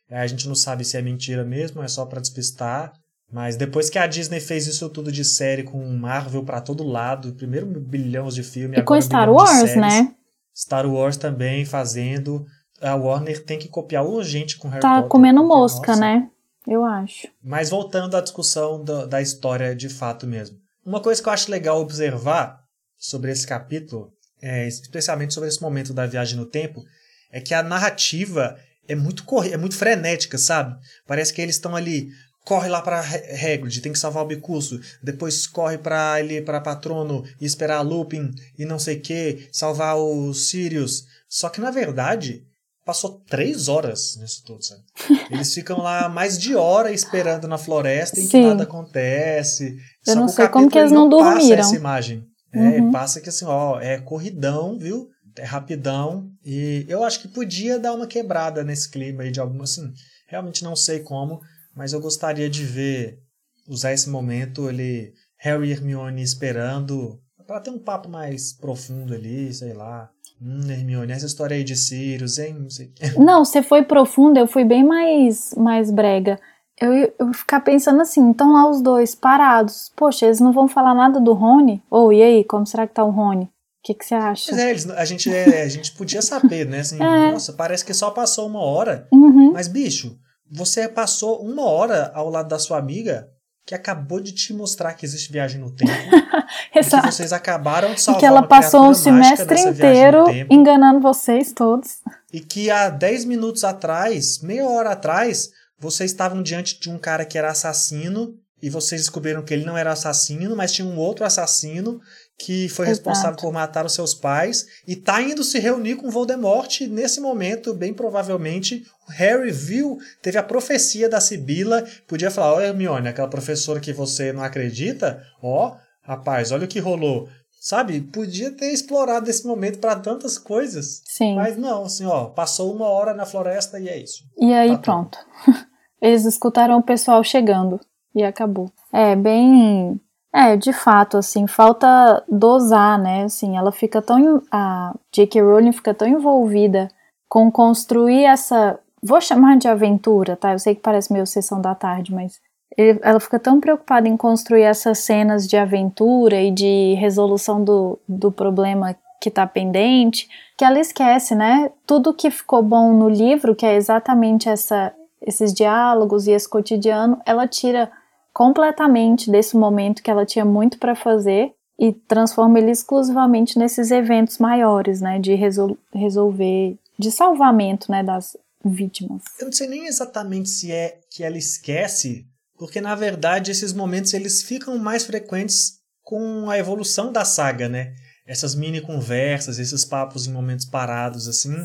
É, 0.09 0.19
a 0.19 0.25
gente 0.25 0.47
não 0.47 0.55
sabe 0.55 0.85
se 0.85 0.95
é 0.95 1.01
mentira 1.01 1.43
mesmo, 1.43 1.83
é 1.83 1.87
só 1.89 2.05
para 2.05 2.21
despistar. 2.21 2.93
Mas 3.29 3.57
depois 3.57 3.89
que 3.89 3.99
a 3.99 4.07
Disney 4.07 4.39
fez 4.39 4.67
isso 4.67 4.87
tudo 4.89 5.11
de 5.11 5.25
série 5.25 5.63
com 5.63 5.85
Marvel 5.89 6.43
para 6.43 6.61
todo 6.61 6.87
lado, 6.87 7.33
primeiro 7.33 7.65
bilhões 7.65 8.35
de 8.35 8.41
filmes, 8.41 8.79
e 8.79 8.81
com 8.81 8.99
Star 9.01 9.29
Wars, 9.29 9.75
né? 9.75 10.15
Star 10.55 10.87
Wars 10.87 11.17
também 11.17 11.65
fazendo. 11.65 12.45
A 12.81 12.95
Warner 12.95 13.43
tem 13.43 13.59
que 13.59 13.67
copiar 13.67 14.05
urgente 14.05 14.57
com 14.57 14.69
Harry 14.69 14.79
tá 14.79 14.87
Potter. 14.87 15.03
Tá 15.03 15.09
comendo 15.09 15.43
mosca, 15.43 15.91
nossa. 15.91 15.99
né? 15.99 16.29
Eu 16.69 16.85
acho. 16.85 17.27
Mas 17.43 17.71
voltando 17.71 18.15
à 18.15 18.21
discussão 18.21 18.83
da 18.83 19.19
história 19.19 19.75
de 19.75 19.89
fato 19.89 20.27
mesmo. 20.27 20.55
Uma 20.85 21.01
coisa 21.01 21.21
que 21.21 21.27
eu 21.27 21.33
acho 21.33 21.49
legal 21.49 21.81
observar 21.81 22.63
sobre 22.95 23.31
esse 23.31 23.47
capítulo, 23.47 24.13
é, 24.39 24.67
especialmente 24.67 25.33
sobre 25.33 25.49
esse 25.49 25.61
momento 25.61 25.95
da 25.95 26.05
viagem 26.05 26.37
no 26.37 26.45
tempo, 26.45 26.83
é 27.31 27.41
que 27.41 27.55
a 27.55 27.63
narrativa 27.63 28.55
é 28.87 28.93
muito 28.93 29.23
é 29.51 29.57
muito 29.57 29.75
frenética, 29.75 30.37
sabe? 30.37 30.79
Parece 31.07 31.33
que 31.33 31.41
eles 31.41 31.55
estão 31.55 31.75
ali, 31.75 32.11
corre 32.45 32.69
lá 32.69 32.83
para 32.83 32.99
Hagrid, 32.99 33.81
tem 33.81 33.91
que 33.91 33.99
salvar 33.99 34.23
o 34.23 34.27
Bicurso, 34.27 34.79
depois 35.01 35.47
corre 35.47 35.79
para 35.79 36.13
ali 36.13 36.39
para 36.39 36.61
Patrono 36.61 37.23
e 37.41 37.45
esperar 37.45 37.77
a 37.77 37.81
Lupin 37.81 38.31
e 38.57 38.63
não 38.63 38.77
sei 38.77 38.99
que, 38.99 39.49
salvar 39.51 39.97
o 39.97 40.33
Sirius. 40.35 41.05
Só 41.27 41.49
que 41.49 41.61
na 41.61 41.71
verdade 41.71 42.45
passou 42.89 43.21
três 43.27 43.67
horas 43.67 44.17
nisso 44.19 44.41
tudo, 44.43 44.63
sabe? 44.63 44.81
Eles 45.29 45.53
ficam 45.53 45.77
lá 45.77 46.09
mais 46.09 46.39
de 46.39 46.55
hora 46.55 46.91
esperando 46.91 47.47
na 47.47 47.57
floresta 47.57 48.19
em 48.19 48.27
que 48.27 48.41
nada 48.41 48.63
acontece. 48.63 49.77
Eu 50.07 50.15
não 50.15 50.27
sei 50.27 50.47
como 50.47 50.69
que 50.69 50.77
eles 50.77 50.91
não, 50.91 51.01
não 51.01 51.09
dormiram. 51.09 51.59
essa 51.59 51.75
imagem. 51.75 52.25
É, 52.51 52.81
Uhum. 52.81 52.91
passa 52.91 53.21
que 53.21 53.29
assim, 53.29 53.45
ó, 53.45 53.79
é 53.79 53.99
corridão, 53.99 54.79
viu? 54.79 55.07
É 55.37 55.43
rapidão. 55.45 56.31
E 56.43 56.83
eu 56.89 57.03
acho 57.03 57.21
que 57.21 57.27
podia 57.27 57.77
dar 57.77 57.93
uma 57.93 58.07
quebrada 58.07 58.63
nesse 58.63 58.89
clima 58.89 59.21
aí 59.21 59.29
de 59.31 59.39
alguma, 59.39 59.65
assim, 59.65 59.93
realmente 60.27 60.63
não 60.63 60.75
sei 60.75 61.01
como, 61.01 61.39
mas 61.75 61.93
eu 61.93 62.01
gostaria 62.01 62.49
de 62.49 62.63
ver, 62.65 63.19
usar 63.67 63.93
esse 63.93 64.09
momento, 64.09 64.67
ele, 64.67 65.13
Harry 65.37 65.67
e 65.69 65.71
Hermione 65.71 66.23
esperando, 66.23 67.19
pra 67.49 67.59
ter 67.59 67.71
um 67.71 67.79
papo 67.79 68.07
mais 68.07 68.53
profundo 68.53 69.11
ali, 69.11 69.51
sei 69.51 69.73
lá. 69.73 70.07
Hum, 70.39 70.69
Hermione, 70.69 71.11
essa 71.11 71.25
história 71.25 71.57
aí 71.57 71.63
de 71.63 71.75
Sirius, 71.75 72.37
hein? 72.37 72.53
Não 72.53 72.69
sei. 72.69 72.93
Não, 73.17 73.43
você 73.43 73.63
foi 73.63 73.81
profunda, 73.83 74.39
eu 74.39 74.45
fui 74.47 74.63
bem 74.63 74.83
mais, 74.85 75.55
mais 75.57 75.89
brega. 75.89 76.39
Eu 76.79 76.93
ia 76.93 77.13
eu 77.19 77.33
ficar 77.33 77.59
pensando 77.61 77.99
assim, 78.01 78.29
estão 78.29 78.53
lá 78.53 78.69
os 78.69 78.81
dois 78.81 79.15
parados. 79.15 79.91
Poxa, 79.97 80.27
eles 80.27 80.39
não 80.39 80.53
vão 80.53 80.67
falar 80.67 80.93
nada 80.93 81.19
do 81.19 81.33
Rony? 81.33 81.83
Ou 81.89 82.13
e 82.13 82.21
aí, 82.21 82.43
como 82.43 82.65
será 82.67 82.87
que 82.87 82.93
tá 82.93 83.03
o 83.03 83.09
Rony? 83.09 83.45
O 83.45 83.49
que, 83.83 83.95
que 83.95 84.05
você 84.05 84.13
acha? 84.15 84.51
Mas 84.51 84.61
é, 84.61 84.69
eles- 84.69 84.89
a, 84.89 85.03
gente, 85.03 85.33
é, 85.33 85.63
a 85.63 85.67
gente 85.69 85.91
podia 85.93 86.21
saber, 86.21 86.65
né? 86.67 86.81
Assim, 86.81 86.97
É. 87.01 87.31
Nossa, 87.31 87.51
parece 87.53 87.83
que 87.83 87.93
só 87.95 88.11
passou 88.11 88.47
uma 88.47 88.61
hora. 88.61 89.07
Uhum. 89.11 89.51
Mas, 89.53 89.67
bicho, 89.67 90.17
você 90.49 90.87
passou 90.87 91.41
uma 91.41 91.63
hora 91.63 92.11
ao 92.13 92.29
lado 92.29 92.47
da 92.47 92.59
sua 92.59 92.77
amiga 92.77 93.27
que 93.65 93.75
acabou 93.75 94.19
de 94.19 94.31
te 94.31 94.53
mostrar 94.53 94.93
que 94.93 95.05
existe 95.05 95.31
viagem 95.31 95.59
no 95.61 95.69
tempo. 95.75 95.91
e 96.69 96.73
que 96.73 96.79
Exato. 96.79 97.11
vocês 97.11 97.31
acabaram 97.31 97.93
de 97.93 97.99
E 97.99 98.03
salvar 98.03 98.19
que 98.19 98.25
ela 98.25 98.43
passou 98.43 98.89
um 98.89 98.93
semestre 98.93 99.59
inteiro 99.61 100.25
enganando 100.49 100.99
vocês 100.99 101.53
todos. 101.53 101.99
E 102.31 102.39
que 102.39 102.69
há 102.69 102.89
10 102.89 103.25
minutos 103.25 103.63
atrás, 103.63 104.39
meia 104.41 104.67
hora 104.67 104.91
atrás, 104.91 105.51
vocês 105.79 106.11
estavam 106.11 106.43
diante 106.43 106.79
de 106.79 106.89
um 106.89 106.97
cara 106.97 107.25
que 107.25 107.37
era 107.37 107.51
assassino 107.51 108.35
e 108.61 108.69
vocês 108.69 109.01
descobriram 109.01 109.41
que 109.41 109.53
ele 109.53 109.65
não 109.65 109.77
era 109.77 109.93
assassino, 109.93 110.55
mas 110.55 110.73
tinha 110.73 110.87
um 110.87 110.97
outro 110.97 111.23
assassino 111.23 112.01
que 112.37 112.67
foi 112.69 112.85
Exato. 112.85 113.09
responsável 113.09 113.37
por 113.37 113.53
matar 113.53 113.85
os 113.85 113.93
seus 113.93 114.13
pais 114.13 114.65
e 114.87 114.95
tá 114.95 115.21
indo 115.21 115.43
se 115.43 115.59
reunir 115.59 115.95
com 115.95 116.09
Voldemort. 116.09 116.81
E 116.81 116.87
nesse 116.87 117.21
momento, 117.21 117.73
bem 117.73 117.93
provavelmente, 117.93 118.85
Harry 119.09 119.51
viu, 119.51 119.97
teve 120.21 120.37
a 120.37 120.43
profecia 120.43 121.09
da 121.09 121.19
Sibila, 121.19 121.83
podia 122.07 122.31
falar: 122.31 122.55
"Ó, 122.55 122.61
Hermione, 122.61 123.07
aquela 123.09 123.27
professora 123.27 123.79
que 123.79 123.93
você 123.93 124.31
não 124.31 124.43
acredita, 124.43 125.23
ó, 125.41 125.75
rapaz, 126.01 126.51
olha 126.51 126.65
o 126.65 126.67
que 126.67 126.79
rolou". 126.79 127.27
Sabe? 127.59 127.99
Podia 127.99 128.51
ter 128.51 128.71
explorado 128.71 129.29
esse 129.29 129.45
momento 129.45 129.79
para 129.79 129.97
tantas 129.97 130.37
coisas. 130.37 131.01
Sim. 131.03 131.35
Mas 131.35 131.57
não, 131.57 131.83
assim, 131.83 132.05
ó, 132.05 132.27
passou 132.27 132.73
uma 132.73 132.87
hora 132.87 133.13
na 133.13 133.25
floresta 133.25 133.77
e 133.77 133.89
é 133.89 133.97
isso. 133.97 134.23
E 134.39 134.53
aí 134.53 134.71
Tá 134.71 134.77
pronto. 134.77 135.17
Eles 136.01 136.23
escutaram 136.23 136.77
o 136.77 136.83
pessoal 136.83 137.21
chegando 137.21 137.77
e 138.15 138.23
acabou. 138.23 138.71
É 138.93 139.15
bem, 139.15 139.99
é, 140.33 140.55
de 140.55 140.71
fato 140.71 141.17
assim, 141.17 141.47
falta 141.47 142.23
dosar, 142.29 142.97
né? 142.97 143.23
Assim, 143.23 143.57
ela 143.57 143.71
fica 143.71 144.01
tão 144.01 144.41
a 144.51 144.95
J.K. 145.13 145.41
Rowling 145.41 145.73
fica 145.73 145.93
tão 145.93 146.07
envolvida 146.07 146.87
com 147.27 147.51
construir 147.51 148.23
essa, 148.23 148.79
vou 149.03 149.19
chamar 149.21 149.57
de 149.57 149.67
aventura, 149.67 150.35
tá? 150.35 150.53
Eu 150.53 150.59
sei 150.59 150.75
que 150.75 150.81
parece 150.81 151.11
meio 151.11 151.25
sessão 151.27 151.61
da 151.61 151.73
tarde, 151.75 152.13
mas 152.13 152.39
ele- 152.77 152.99
ela 153.01 153.19
fica 153.19 153.39
tão 153.39 153.59
preocupada 153.59 154.07
em 154.07 154.15
construir 154.17 154.63
essas 154.63 154.99
cenas 154.99 155.47
de 155.47 155.57
aventura 155.57 156.41
e 156.41 156.51
de 156.51 156.95
resolução 156.99 157.63
do, 157.63 157.99
do 158.07 158.31
problema 158.31 158.95
que 159.21 159.29
tá 159.29 159.45
pendente, 159.45 160.29
que 160.57 160.63
ela 160.63 160.79
esquece, 160.79 161.35
né? 161.35 161.71
Tudo 161.85 162.13
que 162.13 162.31
ficou 162.31 162.61
bom 162.63 162.93
no 162.93 163.09
livro, 163.09 163.55
que 163.55 163.65
é 163.65 163.75
exatamente 163.75 164.47
essa, 164.47 164.93
esses 165.21 165.53
diálogos 165.53 166.25
e 166.27 166.31
esse 166.31 166.47
cotidiano, 166.47 167.19
ela 167.25 167.45
tira 167.47 167.91
completamente 168.33 169.29
desse 169.29 169.57
momento 169.57 170.01
que 170.01 170.09
ela 170.09 170.25
tinha 170.25 170.45
muito 170.45 170.79
para 170.79 170.95
fazer 170.95 171.51
e 171.77 171.91
transforma 171.91 172.57
ele 172.59 172.71
exclusivamente 172.71 173.59
nesses 173.59 173.91
eventos 173.91 174.37
maiores, 174.37 175.01
né? 175.01 175.19
De 175.19 175.33
resol 175.35 175.77
resolver, 175.93 176.77
de 176.97 177.11
salvamento, 177.11 177.91
né? 177.91 178.01
Das 178.01 178.37
vítimas. 178.63 179.21
Eu 179.39 179.45
não 179.45 179.51
sei 179.51 179.67
nem 179.67 179.87
exatamente 179.87 180.49
se 180.49 180.71
é 180.71 180.99
que 181.11 181.23
ela 181.23 181.37
esquece, 181.37 182.25
porque 182.57 182.81
na 182.81 182.95
verdade 182.95 183.51
esses 183.51 183.71
momentos 183.73 184.13
eles 184.13 184.41
ficam 184.43 184.77
mais 184.77 185.05
frequentes 185.05 185.79
com 186.03 186.49
a 186.49 186.57
evolução 186.57 187.11
da 187.11 187.23
saga, 187.23 187.69
né? 187.69 187.93
Essas 188.27 188.53
mini 188.55 188.81
conversas, 188.81 189.59
esses 189.59 189.85
papos 189.85 190.27
em 190.27 190.31
momentos 190.31 190.65
parados 190.65 191.27
assim, 191.27 191.55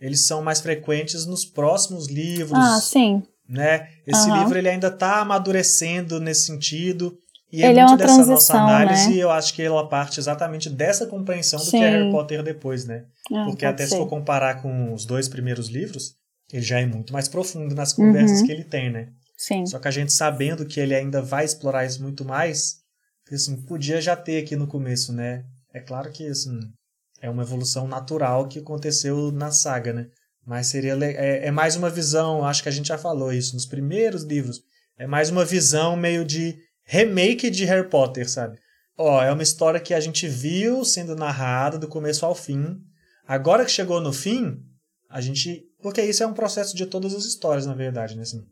eles 0.00 0.26
são 0.26 0.42
mais 0.42 0.60
frequentes 0.60 1.26
nos 1.26 1.44
próximos 1.44 2.06
livros, 2.08 2.58
Ah, 2.64 2.80
sim. 2.80 3.22
né? 3.48 3.88
Esse 4.06 4.30
Aham. 4.30 4.38
livro 4.38 4.58
ele 4.58 4.68
ainda 4.68 4.88
está 4.88 5.20
amadurecendo 5.20 6.20
nesse 6.20 6.46
sentido. 6.46 7.16
E 7.50 7.62
Ele 7.62 7.78
é 7.78 7.82
é 7.82 7.86
muito 7.86 7.90
uma 7.92 7.96
dessa 7.96 8.26
nossa 8.26 8.52
transição, 8.52 8.56
análise, 8.58 9.14
né? 9.14 9.22
eu 9.22 9.30
acho 9.30 9.54
que 9.54 9.62
ela 9.62 9.88
parte 9.88 10.20
exatamente 10.20 10.68
dessa 10.68 11.06
compreensão 11.06 11.58
do 11.58 11.64
que 11.70 11.78
Sim. 11.78 11.82
é 11.84 11.88
Harry 11.88 12.10
Potter 12.10 12.42
depois, 12.42 12.84
né? 12.84 13.06
Ah, 13.32 13.44
Porque 13.44 13.64
até 13.64 13.84
se 13.84 13.92
ser. 13.92 13.96
for 13.96 14.06
comparar 14.06 14.60
com 14.60 14.92
os 14.92 15.06
dois 15.06 15.28
primeiros 15.28 15.68
livros, 15.68 16.14
ele 16.52 16.62
já 16.62 16.80
é 16.80 16.86
muito 16.86 17.12
mais 17.12 17.28
profundo 17.28 17.74
nas 17.74 17.92
conversas 17.92 18.40
Uhum. 18.40 18.46
que 18.46 18.52
ele 18.52 18.64
tem, 18.64 18.90
né? 18.90 19.08
Sim. 19.36 19.66
Só 19.66 19.78
que 19.78 19.88
a 19.88 19.90
gente 19.90 20.12
sabendo 20.12 20.66
que 20.66 20.80
ele 20.80 20.94
ainda 20.94 21.22
vai 21.22 21.44
explorar 21.44 21.84
isso 21.86 22.02
muito 22.02 22.24
mais, 22.24 22.76
assim, 23.30 23.56
podia 23.62 24.00
já 24.00 24.16
ter 24.16 24.42
aqui 24.42 24.56
no 24.56 24.66
começo, 24.66 25.12
né? 25.12 25.44
É 25.72 25.80
claro 25.80 26.10
que 26.10 26.26
assim, 26.26 26.58
é 27.20 27.28
uma 27.30 27.42
evolução 27.42 27.86
natural 27.86 28.48
que 28.48 28.58
aconteceu 28.58 29.30
na 29.30 29.50
saga, 29.50 29.92
né? 29.92 30.06
Mas 30.46 30.68
seria 30.68 30.94
é, 31.04 31.46
é 31.46 31.50
mais 31.50 31.76
uma 31.76 31.90
visão, 31.90 32.44
acho 32.44 32.62
que 32.62 32.68
a 32.68 32.72
gente 32.72 32.88
já 32.88 32.96
falou 32.98 33.32
isso 33.32 33.54
nos 33.54 33.66
primeiros 33.66 34.22
livros. 34.22 34.60
É 34.98 35.06
mais 35.06 35.30
uma 35.30 35.44
visão 35.44 35.94
meio 35.96 36.24
de 36.24 36.56
remake 36.84 37.50
de 37.50 37.64
Harry 37.66 37.88
Potter, 37.88 38.28
sabe? 38.28 38.58
Ó, 38.96 39.22
é 39.22 39.30
uma 39.30 39.42
história 39.42 39.78
que 39.78 39.92
a 39.94 40.00
gente 40.00 40.26
viu 40.26 40.84
sendo 40.84 41.14
narrada 41.14 41.78
do 41.78 41.86
começo 41.86 42.24
ao 42.26 42.34
fim. 42.34 42.78
Agora 43.26 43.64
que 43.64 43.70
chegou 43.70 44.00
no 44.00 44.12
fim, 44.12 44.56
a 45.08 45.20
gente. 45.20 45.62
Porque 45.82 46.02
isso 46.02 46.22
é 46.22 46.26
um 46.26 46.32
processo 46.34 46.76
de 46.76 46.86
todas 46.86 47.14
as 47.14 47.24
histórias, 47.24 47.66
na 47.66 47.74
verdade, 47.74 48.16
né? 48.16 48.22
Assim, 48.22 48.42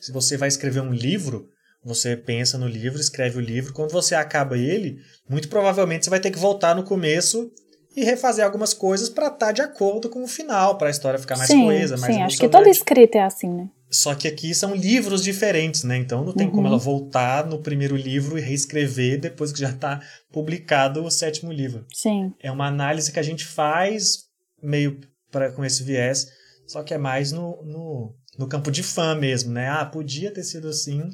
se 0.00 0.12
você 0.12 0.36
vai 0.36 0.48
escrever 0.48 0.80
um 0.80 0.92
livro, 0.92 1.48
você 1.82 2.16
pensa 2.16 2.58
no 2.58 2.66
livro, 2.68 3.00
escreve 3.00 3.38
o 3.38 3.40
livro. 3.40 3.72
Quando 3.72 3.90
você 3.92 4.14
acaba 4.14 4.56
ele, 4.56 4.98
muito 5.28 5.48
provavelmente 5.48 6.04
você 6.04 6.10
vai 6.10 6.20
ter 6.20 6.30
que 6.30 6.38
voltar 6.38 6.74
no 6.74 6.84
começo 6.84 7.50
e 7.96 8.04
refazer 8.04 8.44
algumas 8.44 8.74
coisas 8.74 9.08
para 9.08 9.28
estar 9.28 9.52
de 9.52 9.62
acordo 9.62 10.08
com 10.08 10.22
o 10.22 10.28
final, 10.28 10.76
para 10.76 10.88
a 10.88 10.90
história 10.90 11.18
ficar 11.18 11.36
mais 11.36 11.48
sim, 11.50 11.62
coesa, 11.64 11.96
mais 11.96 12.14
sim. 12.14 12.22
Acho 12.22 12.38
que 12.38 12.48
toda 12.48 12.68
escrita 12.68 13.18
é 13.18 13.22
assim, 13.22 13.48
né? 13.48 13.68
Só 13.88 14.12
que 14.14 14.26
aqui 14.26 14.52
são 14.52 14.74
livros 14.74 15.22
diferentes, 15.22 15.84
né? 15.84 15.96
Então 15.96 16.24
não 16.24 16.32
tem 16.32 16.50
como 16.50 16.62
Uhum. 16.62 16.66
ela 16.68 16.78
voltar 16.78 17.46
no 17.46 17.60
primeiro 17.60 17.94
livro 17.94 18.36
e 18.36 18.40
reescrever 18.40 19.20
depois 19.20 19.52
que 19.52 19.60
já 19.60 19.70
está 19.70 20.02
publicado 20.32 21.04
o 21.04 21.10
sétimo 21.10 21.52
livro. 21.52 21.86
Sim. 21.94 22.32
É 22.42 22.50
uma 22.50 22.66
análise 22.66 23.12
que 23.12 23.20
a 23.20 23.22
gente 23.22 23.44
faz 23.44 24.24
meio 24.60 25.00
pra, 25.30 25.52
com 25.52 25.64
esse 25.64 25.84
viés, 25.84 26.26
só 26.66 26.82
que 26.82 26.94
é 26.94 26.98
mais 26.98 27.32
no, 27.32 27.62
no, 27.64 28.14
no 28.38 28.48
campo 28.48 28.70
de 28.70 28.82
fã 28.82 29.14
mesmo, 29.14 29.52
né? 29.52 29.68
Ah, 29.68 29.84
podia 29.84 30.32
ter 30.32 30.42
sido 30.42 30.68
assim, 30.68 31.08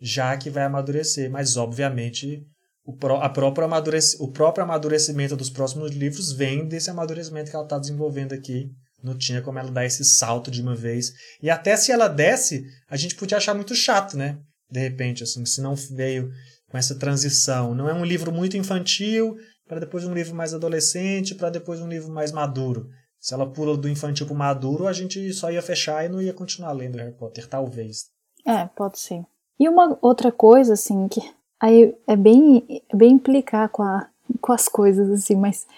já 0.00 0.36
que 0.36 0.50
vai 0.50 0.64
amadurecer. 0.64 1.30
Mas, 1.30 1.56
obviamente, 1.56 2.42
o, 2.84 2.96
pró- 2.96 3.20
a 3.20 3.28
própria 3.28 3.64
amadurec- 3.64 4.16
o 4.20 4.30
próprio 4.30 4.64
amadurecimento 4.64 5.36
dos 5.36 5.50
próximos 5.50 5.90
livros 5.92 6.32
vem 6.32 6.66
desse 6.66 6.90
amadurecimento 6.90 7.50
que 7.50 7.56
ela 7.56 7.64
está 7.64 7.78
desenvolvendo 7.78 8.32
aqui. 8.32 8.68
Não 9.02 9.16
tinha 9.18 9.42
como 9.42 9.58
ela 9.58 9.70
dar 9.70 9.84
esse 9.84 10.04
salto 10.04 10.50
de 10.50 10.62
uma 10.62 10.76
vez. 10.76 11.12
E 11.42 11.50
até 11.50 11.76
se 11.76 11.90
ela 11.90 12.08
desse, 12.08 12.64
a 12.88 12.96
gente 12.96 13.16
podia 13.16 13.36
achar 13.36 13.54
muito 13.54 13.74
chato, 13.74 14.16
né? 14.16 14.38
De 14.70 14.80
repente, 14.80 15.22
assim, 15.22 15.44
se 15.44 15.60
não 15.60 15.74
veio 15.74 16.30
com 16.70 16.78
essa 16.78 16.94
transição. 16.94 17.74
Não 17.74 17.88
é 17.88 17.92
um 17.92 18.04
livro 18.04 18.32
muito 18.32 18.56
infantil, 18.56 19.36
para 19.66 19.80
depois 19.80 20.04
um 20.04 20.14
livro 20.14 20.34
mais 20.34 20.54
adolescente, 20.54 21.34
para 21.34 21.50
depois 21.50 21.80
um 21.80 21.88
livro 21.88 22.10
mais 22.12 22.30
maduro. 22.32 22.88
Se 23.22 23.34
ela 23.34 23.46
pula 23.46 23.76
do 23.76 23.88
infantil 23.88 24.26
para 24.26 24.34
maduro, 24.34 24.88
a 24.88 24.92
gente 24.92 25.32
só 25.32 25.48
ia 25.48 25.62
fechar 25.62 26.04
e 26.04 26.08
não 26.08 26.20
ia 26.20 26.32
continuar 26.32 26.72
lendo 26.72 26.98
Harry 26.98 27.12
Potter, 27.12 27.46
talvez. 27.48 28.06
É, 28.44 28.66
pode 28.66 28.98
ser. 28.98 29.24
E 29.60 29.68
uma 29.68 29.96
outra 30.02 30.32
coisa, 30.32 30.72
assim, 30.72 31.06
que 31.06 31.20
aí 31.60 31.94
é 32.08 32.16
bem, 32.16 32.82
é 32.92 32.96
bem 32.96 33.12
implicar 33.12 33.68
com, 33.68 33.84
a, 33.84 34.08
com 34.40 34.52
as 34.52 34.68
coisas, 34.68 35.08
assim, 35.08 35.36
mas 35.36 35.68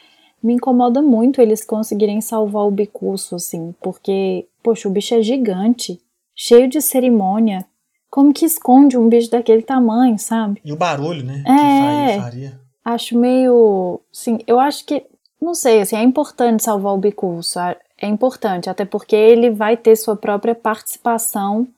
me 0.42 0.54
incomoda 0.54 1.02
muito 1.02 1.38
eles 1.38 1.62
conseguirem 1.62 2.22
salvar 2.22 2.66
o 2.66 2.70
bicurso, 2.70 3.36
assim, 3.36 3.74
porque, 3.82 4.48
poxa, 4.62 4.88
o 4.88 4.90
bicho 4.90 5.14
é 5.14 5.22
gigante, 5.22 6.00
cheio 6.34 6.66
de 6.66 6.80
cerimônia. 6.80 7.66
Como 8.10 8.32
que 8.32 8.46
esconde 8.46 8.96
um 8.96 9.06
bicho 9.06 9.30
daquele 9.30 9.60
tamanho, 9.60 10.18
sabe? 10.18 10.62
E 10.64 10.72
o 10.72 10.76
barulho, 10.76 11.22
né? 11.22 11.44
É. 11.46 12.14
Que 12.14 12.20
faria. 12.20 12.60
Acho 12.82 13.18
meio. 13.18 14.00
Sim, 14.10 14.38
eu 14.46 14.58
acho 14.58 14.86
que. 14.86 15.04
Não 15.44 15.54
sei, 15.54 15.82
assim, 15.82 15.94
é 15.94 16.02
importante 16.02 16.64
salvar 16.64 16.94
o 16.94 16.98
bicurso. 16.98 17.58
É 17.60 18.06
importante, 18.08 18.70
até 18.70 18.86
porque 18.86 19.14
ele 19.14 19.50
vai 19.50 19.76
ter 19.76 19.94
sua 19.94 20.16
própria 20.16 20.54
participação 20.54 21.68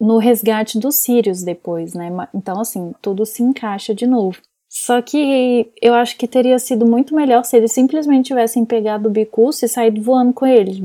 no 0.00 0.18
resgate 0.18 0.80
dos 0.80 0.96
Sirius 0.96 1.44
depois, 1.44 1.94
né? 1.94 2.10
Então, 2.34 2.60
assim, 2.60 2.92
tudo 3.00 3.24
se 3.24 3.40
encaixa 3.40 3.94
de 3.94 4.04
novo. 4.04 4.38
Só 4.68 5.00
que 5.00 5.70
eu 5.80 5.94
acho 5.94 6.16
que 6.16 6.26
teria 6.26 6.58
sido 6.58 6.84
muito 6.84 7.14
melhor 7.14 7.44
se 7.44 7.56
eles 7.56 7.70
simplesmente 7.70 8.26
tivessem 8.26 8.64
pegado 8.64 9.08
o 9.08 9.12
bicurso 9.12 9.64
e 9.64 9.68
saído 9.68 10.02
voando 10.02 10.32
com 10.32 10.44
ele, 10.44 10.82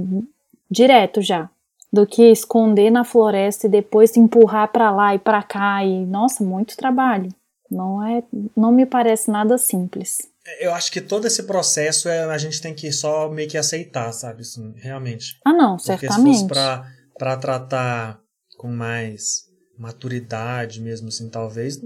direto 0.70 1.24
já. 1.24 1.50
Do 1.92 2.06
que 2.06 2.30
esconder 2.30 2.92
na 2.92 3.04
floresta 3.04 3.66
e 3.66 3.72
depois 3.72 4.16
empurrar 4.16 4.72
pra 4.72 4.92
lá 4.92 5.16
e 5.16 5.18
pra 5.18 5.42
cá. 5.42 5.84
E, 5.84 6.06
nossa, 6.06 6.44
muito 6.44 6.78
trabalho. 6.78 7.34
Não 7.70 8.04
é, 8.06 8.24
não 8.56 8.72
me 8.72 8.86
parece 8.86 9.30
nada 9.30 9.58
simples. 9.58 10.18
Eu 10.60 10.74
acho 10.74 10.92
que 10.92 11.00
todo 11.02 11.28
esse 11.28 11.44
processo 11.44 12.10
é, 12.10 12.24
a 12.24 12.38
gente 12.38 12.62
tem 12.62 12.74
que 12.74 12.92
só 12.92 13.30
meio 13.30 13.48
que 13.48 13.58
aceitar, 13.58 14.12
sabe? 14.12 14.42
Assim, 14.42 14.74
realmente. 14.78 15.38
Ah, 15.46 15.54
não, 15.54 15.78
Porque 15.78 16.08
certamente. 16.08 16.38
se 16.38 16.42
fosse 16.42 16.48
pra, 16.48 16.88
pra 17.18 17.38
tratar 17.38 18.20
com 18.58 18.70
mais 18.72 19.44
maturidade 19.78 20.82
mesmo, 20.82 21.10
assim, 21.10 21.30
talvez. 21.30 21.80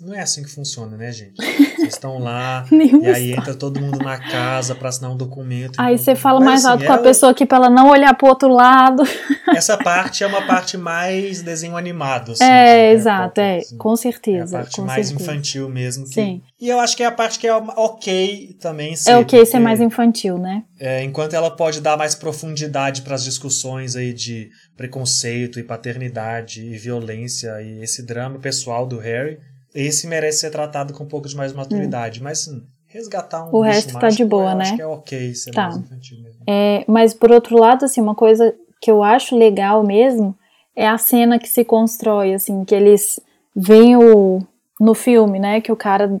Não 0.00 0.14
é 0.14 0.20
assim 0.20 0.42
que 0.42 0.50
funciona, 0.50 0.96
né, 0.96 1.12
gente? 1.12 1.34
Vocês 1.82 1.94
estão 1.94 2.18
lá, 2.18 2.64
e 2.70 3.06
aí 3.06 3.32
entra 3.32 3.54
todo 3.54 3.80
mundo 3.80 3.98
na 3.98 4.18
casa 4.18 4.74
pra 4.74 4.88
assinar 4.88 5.10
um 5.10 5.16
documento. 5.16 5.78
Aí 5.78 5.94
então- 5.94 6.04
você 6.04 6.14
fala 6.14 6.40
mais 6.40 6.64
assim, 6.64 6.72
alto 6.72 6.84
com 6.86 6.92
a 6.92 6.98
pessoa 6.98 7.32
aqui 7.32 7.44
pra 7.44 7.58
ela 7.58 7.70
não 7.70 7.90
olhar 7.90 8.14
pro 8.14 8.28
outro 8.28 8.48
lado. 8.48 9.02
Essa 9.54 9.76
parte 9.76 10.22
é 10.24 10.26
uma 10.26 10.42
parte 10.46 10.76
mais 10.78 11.42
desenho 11.42 11.76
animado, 11.76 12.32
assim. 12.32 12.44
é, 12.44 12.48
né, 12.48 12.92
exato, 12.92 13.40
é, 13.40 13.58
assim. 13.58 13.76
com 13.76 13.90
É 13.90 13.92
a 13.92 13.96
certeza. 13.96 14.58
parte 14.58 14.80
mais 14.80 15.08
certeza. 15.08 15.30
infantil 15.30 15.68
mesmo. 15.68 16.04
que- 16.04 16.14
Sim. 16.14 16.42
E 16.60 16.68
eu 16.68 16.78
acho 16.78 16.96
que 16.96 17.02
é 17.02 17.06
a 17.06 17.12
parte 17.12 17.38
que 17.38 17.46
é 17.46 17.52
ok 17.54 18.56
também 18.60 18.94
ser. 18.96 19.10
É 19.10 19.16
o 19.18 19.24
que 19.24 19.44
ser 19.44 19.58
mais 19.58 19.80
infantil, 19.80 20.38
né? 20.38 20.62
é, 20.80 21.02
enquanto 21.04 21.34
ela 21.34 21.50
pode 21.50 21.80
dar 21.80 21.96
mais 21.96 22.14
profundidade 22.14 23.02
para 23.02 23.14
as 23.14 23.22
discussões 23.22 23.94
aí 23.94 24.12
de 24.12 24.48
preconceito 24.76 25.60
e 25.60 25.62
paternidade 25.62 26.60
e 26.64 26.76
violência 26.76 27.60
e 27.62 27.82
esse 27.82 28.04
drama 28.04 28.38
pessoal 28.38 28.86
do 28.86 28.98
Harry, 28.98 29.38
esse 29.74 30.06
merece 30.06 30.38
ser 30.38 30.50
tratado 30.50 30.92
com 30.92 31.04
um 31.04 31.08
pouco 31.08 31.28
de 31.28 31.36
mais 31.36 31.52
maturidade. 31.52 32.22
Mas 32.22 32.40
assim, 32.40 32.62
resgatar 32.86 33.44
um 33.44 33.48
Hum. 33.48 33.58
O 33.58 33.60
resto 33.60 33.92
tá 33.94 34.00
mágico, 34.02 34.22
de 34.22 34.28
boa, 34.28 34.54
né? 34.54 34.64
Acho 34.64 34.76
que 34.76 34.82
é 34.82 34.86
ok 34.86 35.34
ser 35.34 35.50
Tá. 35.52 35.62
mais 35.64 35.76
infantil 35.78 36.18
mesmo. 36.22 36.42
É, 36.46 36.84
mas 36.86 37.14
por 37.14 37.30
outro 37.30 37.58
lado, 37.58 37.84
assim, 37.84 38.00
uma 38.00 38.14
coisa 38.14 38.54
que 38.80 38.90
eu 38.90 39.02
acho 39.02 39.36
legal 39.36 39.82
mesmo 39.82 40.36
é 40.74 40.88
a 40.88 40.98
cena 40.98 41.38
que 41.38 41.48
se 41.48 41.64
constrói, 41.64 42.34
assim, 42.34 42.64
que 42.64 42.74
eles 42.74 43.20
veem 43.54 43.96
o 43.96 44.40
no 44.80 44.94
filme, 44.94 45.38
né, 45.38 45.60
que 45.60 45.70
o 45.70 45.76
cara 45.76 46.20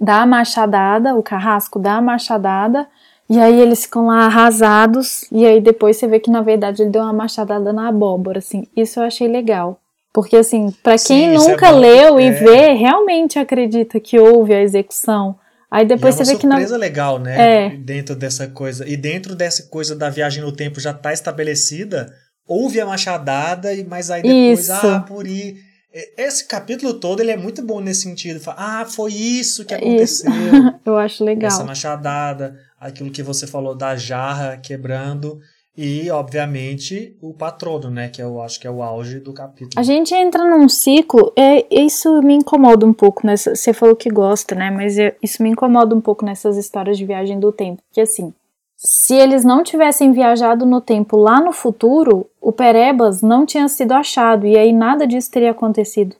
dá 0.00 0.22
a 0.22 0.26
machadada, 0.26 1.14
o 1.14 1.22
carrasco 1.22 1.78
dá 1.78 1.94
a 1.94 2.02
machadada, 2.02 2.86
e 3.30 3.38
aí 3.38 3.58
eles 3.58 3.84
ficam 3.84 4.08
lá 4.08 4.26
arrasados, 4.26 5.24
e 5.32 5.46
aí 5.46 5.60
depois 5.60 5.96
você 5.96 6.06
vê 6.06 6.20
que 6.20 6.30
na 6.30 6.42
verdade 6.42 6.82
ele 6.82 6.90
deu 6.90 7.00
uma 7.00 7.12
machadada 7.12 7.72
na 7.72 7.88
abóbora, 7.88 8.40
assim. 8.40 8.66
Isso 8.76 9.00
eu 9.00 9.04
achei 9.04 9.26
legal. 9.28 9.80
Porque 10.12 10.36
assim, 10.36 10.70
pra 10.82 10.92
quem 10.98 11.30
Sim, 11.30 11.34
isso 11.34 11.48
é 11.48 11.52
nunca 11.52 11.72
bom, 11.72 11.78
leu 11.78 12.20
e 12.20 12.24
é. 12.26 12.30
vê, 12.32 12.72
realmente 12.74 13.38
acredita 13.38 13.98
que 13.98 14.18
houve 14.18 14.54
a 14.54 14.60
execução. 14.62 15.36
Aí 15.70 15.86
depois 15.86 16.16
e 16.18 16.20
é 16.20 16.24
você 16.24 16.30
uma 16.32 16.34
vê 16.36 16.40
que 16.40 16.46
na 16.46 16.54
surpresa 16.56 16.76
legal, 16.76 17.18
né? 17.18 17.64
É. 17.66 17.70
Dentro 17.70 18.14
dessa 18.14 18.46
coisa. 18.46 18.86
E 18.86 18.94
dentro 18.94 19.34
dessa 19.34 19.62
coisa 19.70 19.96
da 19.96 20.10
viagem 20.10 20.42
no 20.42 20.52
tempo 20.52 20.78
já 20.80 20.90
está 20.90 21.14
estabelecida, 21.14 22.12
houve 22.46 22.78
a 22.78 22.84
machadada, 22.84 23.72
e- 23.72 23.82
mas 23.84 24.10
aí 24.10 24.20
depois, 24.22 24.60
Isso. 24.68 24.72
ah, 24.86 25.00
por 25.00 25.26
ir. 25.26 25.56
E- 25.94 26.22
Esse 26.22 26.46
capítulo 26.46 26.92
todo 26.94 27.20
ele 27.20 27.30
é 27.30 27.36
muito 27.38 27.62
bom 27.62 27.80
nesse 27.80 28.02
sentido. 28.02 28.38
Ah, 28.48 28.84
foi 28.86 29.12
isso 29.14 29.64
que 29.64 29.74
Isso. 29.74 30.26
aconteceu. 30.26 30.32
eu 30.84 30.98
acho 30.98 31.24
legal. 31.24 31.48
Essa 31.50 31.64
machadada, 31.64 32.54
aquilo 32.78 33.10
que 33.10 33.22
você 33.22 33.46
falou 33.46 33.74
da 33.74 33.96
jarra 33.96 34.58
quebrando. 34.58 35.40
E, 35.76 36.10
obviamente, 36.10 37.16
o 37.20 37.32
patrono, 37.32 37.90
né? 37.90 38.08
Que 38.08 38.22
eu 38.22 38.42
acho 38.42 38.60
que 38.60 38.66
é 38.66 38.70
o 38.70 38.82
auge 38.82 39.20
do 39.20 39.32
capítulo. 39.32 39.72
A 39.78 39.82
gente 39.82 40.14
entra 40.14 40.44
num 40.44 40.68
ciclo, 40.68 41.32
é, 41.34 41.66
isso 41.70 42.20
me 42.22 42.34
incomoda 42.34 42.84
um 42.84 42.92
pouco 42.92 43.26
nessa. 43.26 43.54
Você 43.54 43.72
falou 43.72 43.96
que 43.96 44.10
gosta, 44.10 44.54
né? 44.54 44.70
Mas 44.70 44.98
é- 44.98 45.16
isso 45.22 45.42
me 45.42 45.48
incomoda 45.48 45.94
um 45.94 46.00
pouco 46.00 46.24
nessas 46.26 46.58
histórias 46.58 46.98
de 46.98 47.06
viagem 47.06 47.40
do 47.40 47.50
tempo. 47.50 47.82
Porque 47.88 48.02
assim, 48.02 48.34
se 48.76 49.14
eles 49.14 49.44
não 49.44 49.62
tivessem 49.62 50.12
viajado 50.12 50.66
no 50.66 50.80
tempo 50.80 51.16
lá 51.16 51.40
no 51.40 51.52
futuro, 51.52 52.26
o 52.40 52.52
Perebas 52.52 53.22
não 53.22 53.46
tinha 53.46 53.66
sido 53.66 53.92
achado. 53.92 54.46
E 54.46 54.58
aí 54.58 54.72
nada 54.74 55.06
disso 55.06 55.30
teria 55.30 55.52
acontecido. 55.52 56.16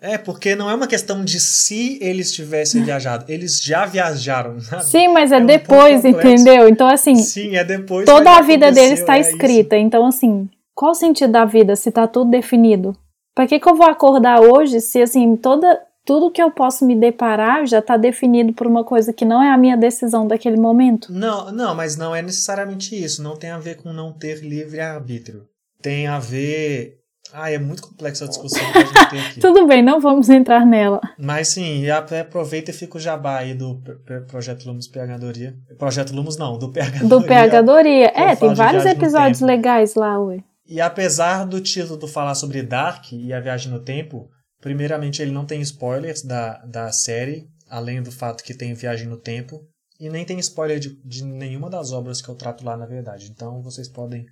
É, 0.00 0.18
porque 0.18 0.54
não 0.54 0.68
é 0.68 0.74
uma 0.74 0.86
questão 0.86 1.24
de 1.24 1.40
se 1.40 1.98
eles 2.02 2.32
tivessem 2.32 2.82
viajado. 2.84 3.24
Eles 3.26 3.60
já 3.62 3.86
viajaram. 3.86 4.60
sabe? 4.60 4.84
Sim, 4.84 5.08
mas 5.08 5.32
é, 5.32 5.36
É 5.36 5.40
depois, 5.40 6.04
entendeu? 6.04 6.68
Então, 6.68 6.86
assim, 6.86 7.14
Sim, 7.16 7.56
é 7.56 7.64
depois. 7.64 8.04
toda 8.04 8.36
a 8.36 8.42
vida 8.42 8.70
deles 8.70 9.00
está 9.00 9.16
é 9.16 9.20
isso. 9.20 9.30
escrita. 9.30 9.76
Então, 9.76 10.06
assim, 10.06 10.48
qual 10.74 10.90
o 10.92 10.94
sentido 10.94 11.32
da 11.32 11.44
vida 11.46 11.74
se 11.74 11.90
tá 11.90 12.06
tudo 12.06 12.30
definido? 12.30 12.94
Pra 13.34 13.46
que, 13.46 13.58
que 13.58 13.68
eu 13.68 13.74
vou 13.74 13.86
acordar 13.86 14.40
hoje 14.40 14.78
se, 14.80 15.00
assim, 15.02 15.34
toda, 15.36 15.80
tudo 16.04 16.30
que 16.30 16.42
eu 16.42 16.50
posso 16.50 16.84
me 16.86 16.94
deparar 16.94 17.66
já 17.66 17.80
tá 17.80 17.96
definido 17.96 18.52
por 18.52 18.66
uma 18.66 18.84
coisa 18.84 19.12
que 19.12 19.24
não 19.24 19.42
é 19.42 19.50
a 19.50 19.56
minha 19.58 19.76
decisão 19.76 20.26
daquele 20.26 20.56
momento? 20.58 21.12
Não, 21.12 21.50
não, 21.50 21.74
mas 21.74 21.96
não 21.96 22.14
é 22.14 22.20
necessariamente 22.20 22.94
isso. 22.94 23.22
Não 23.22 23.36
tem 23.36 23.50
a 23.50 23.58
ver 23.58 23.76
com 23.82 23.90
não 23.92 24.12
ter 24.12 24.40
livre-arbítrio. 24.44 25.46
Tem 25.80 26.06
a 26.06 26.18
ver. 26.18 26.98
Ah, 27.36 27.50
é 27.50 27.58
muito 27.58 27.82
complexa 27.82 28.26
a 28.26 28.28
discussão 28.28 28.60
que 28.70 28.78
a 28.78 28.84
gente 28.84 29.10
tem 29.10 29.20
aqui. 29.20 29.40
Tudo 29.42 29.66
bem, 29.66 29.82
não 29.82 30.00
vamos 30.00 30.28
entrar 30.28 30.64
nela. 30.64 31.00
Mas 31.18 31.48
sim, 31.48 31.82
e 31.82 31.90
até 31.90 32.20
aproveita 32.20 32.70
e 32.70 32.74
fica 32.74 32.96
o 32.96 33.00
jabá 33.00 33.38
aí 33.38 33.54
do 33.54 33.82
Projeto 34.28 34.64
Lumos 34.64 34.86
Pegadoria. 34.86 35.52
Projeto 35.76 36.14
Lumos 36.14 36.36
não, 36.36 36.56
do 36.56 36.70
PH 36.70 37.00
Do 37.08 37.20
Pegadoria. 37.24 38.12
eu 38.16 38.24
É, 38.28 38.36
tem 38.36 38.54
vários 38.54 38.86
episódios 38.86 39.40
legais 39.40 39.96
lá, 39.96 40.16
ué. 40.20 40.44
E 40.64 40.80
apesar 40.80 41.44
do 41.44 41.60
título 41.60 42.06
falar 42.06 42.36
sobre 42.36 42.62
Dark 42.62 43.12
e 43.12 43.32
a 43.32 43.40
viagem 43.40 43.72
no 43.72 43.80
tempo, 43.80 44.28
primeiramente 44.60 45.20
ele 45.20 45.32
não 45.32 45.44
tem 45.44 45.60
spoilers 45.60 46.22
da, 46.22 46.58
da 46.64 46.92
série, 46.92 47.48
além 47.68 48.00
do 48.00 48.12
fato 48.12 48.44
que 48.44 48.54
tem 48.54 48.74
viagem 48.74 49.08
no 49.08 49.16
tempo, 49.16 49.60
e 49.98 50.08
nem 50.08 50.24
tem 50.24 50.38
spoiler 50.38 50.78
de, 50.78 50.96
de 51.04 51.24
nenhuma 51.24 51.68
das 51.68 51.90
obras 51.90 52.22
que 52.22 52.28
eu 52.28 52.36
trato 52.36 52.64
lá, 52.64 52.76
na 52.76 52.86
verdade. 52.86 53.28
Então 53.28 53.60
vocês 53.60 53.88
podem 53.88 54.24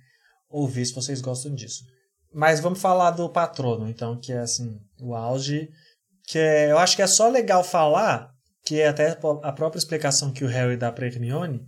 ouvir 0.49 0.85
se 0.85 0.95
vocês 0.95 1.19
gostam 1.19 1.53
disso. 1.53 1.83
Mas 2.33 2.59
vamos 2.59 2.79
falar 2.81 3.11
do 3.11 3.29
patrono, 3.29 3.87
então, 3.87 4.17
que 4.19 4.31
é 4.31 4.39
assim, 4.39 4.77
o 5.01 5.13
auge, 5.13 5.69
que 6.27 6.39
é, 6.39 6.71
eu 6.71 6.77
acho 6.77 6.95
que 6.95 7.01
é 7.01 7.07
só 7.07 7.29
legal 7.29 7.63
falar, 7.63 8.29
que 8.65 8.79
é 8.79 8.87
até 8.87 9.17
a 9.43 9.51
própria 9.51 9.77
explicação 9.79 10.31
que 10.31 10.43
o 10.43 10.47
Harry 10.47 10.77
dá 10.77 10.91
para 10.91 11.05
Hermione, 11.05 11.61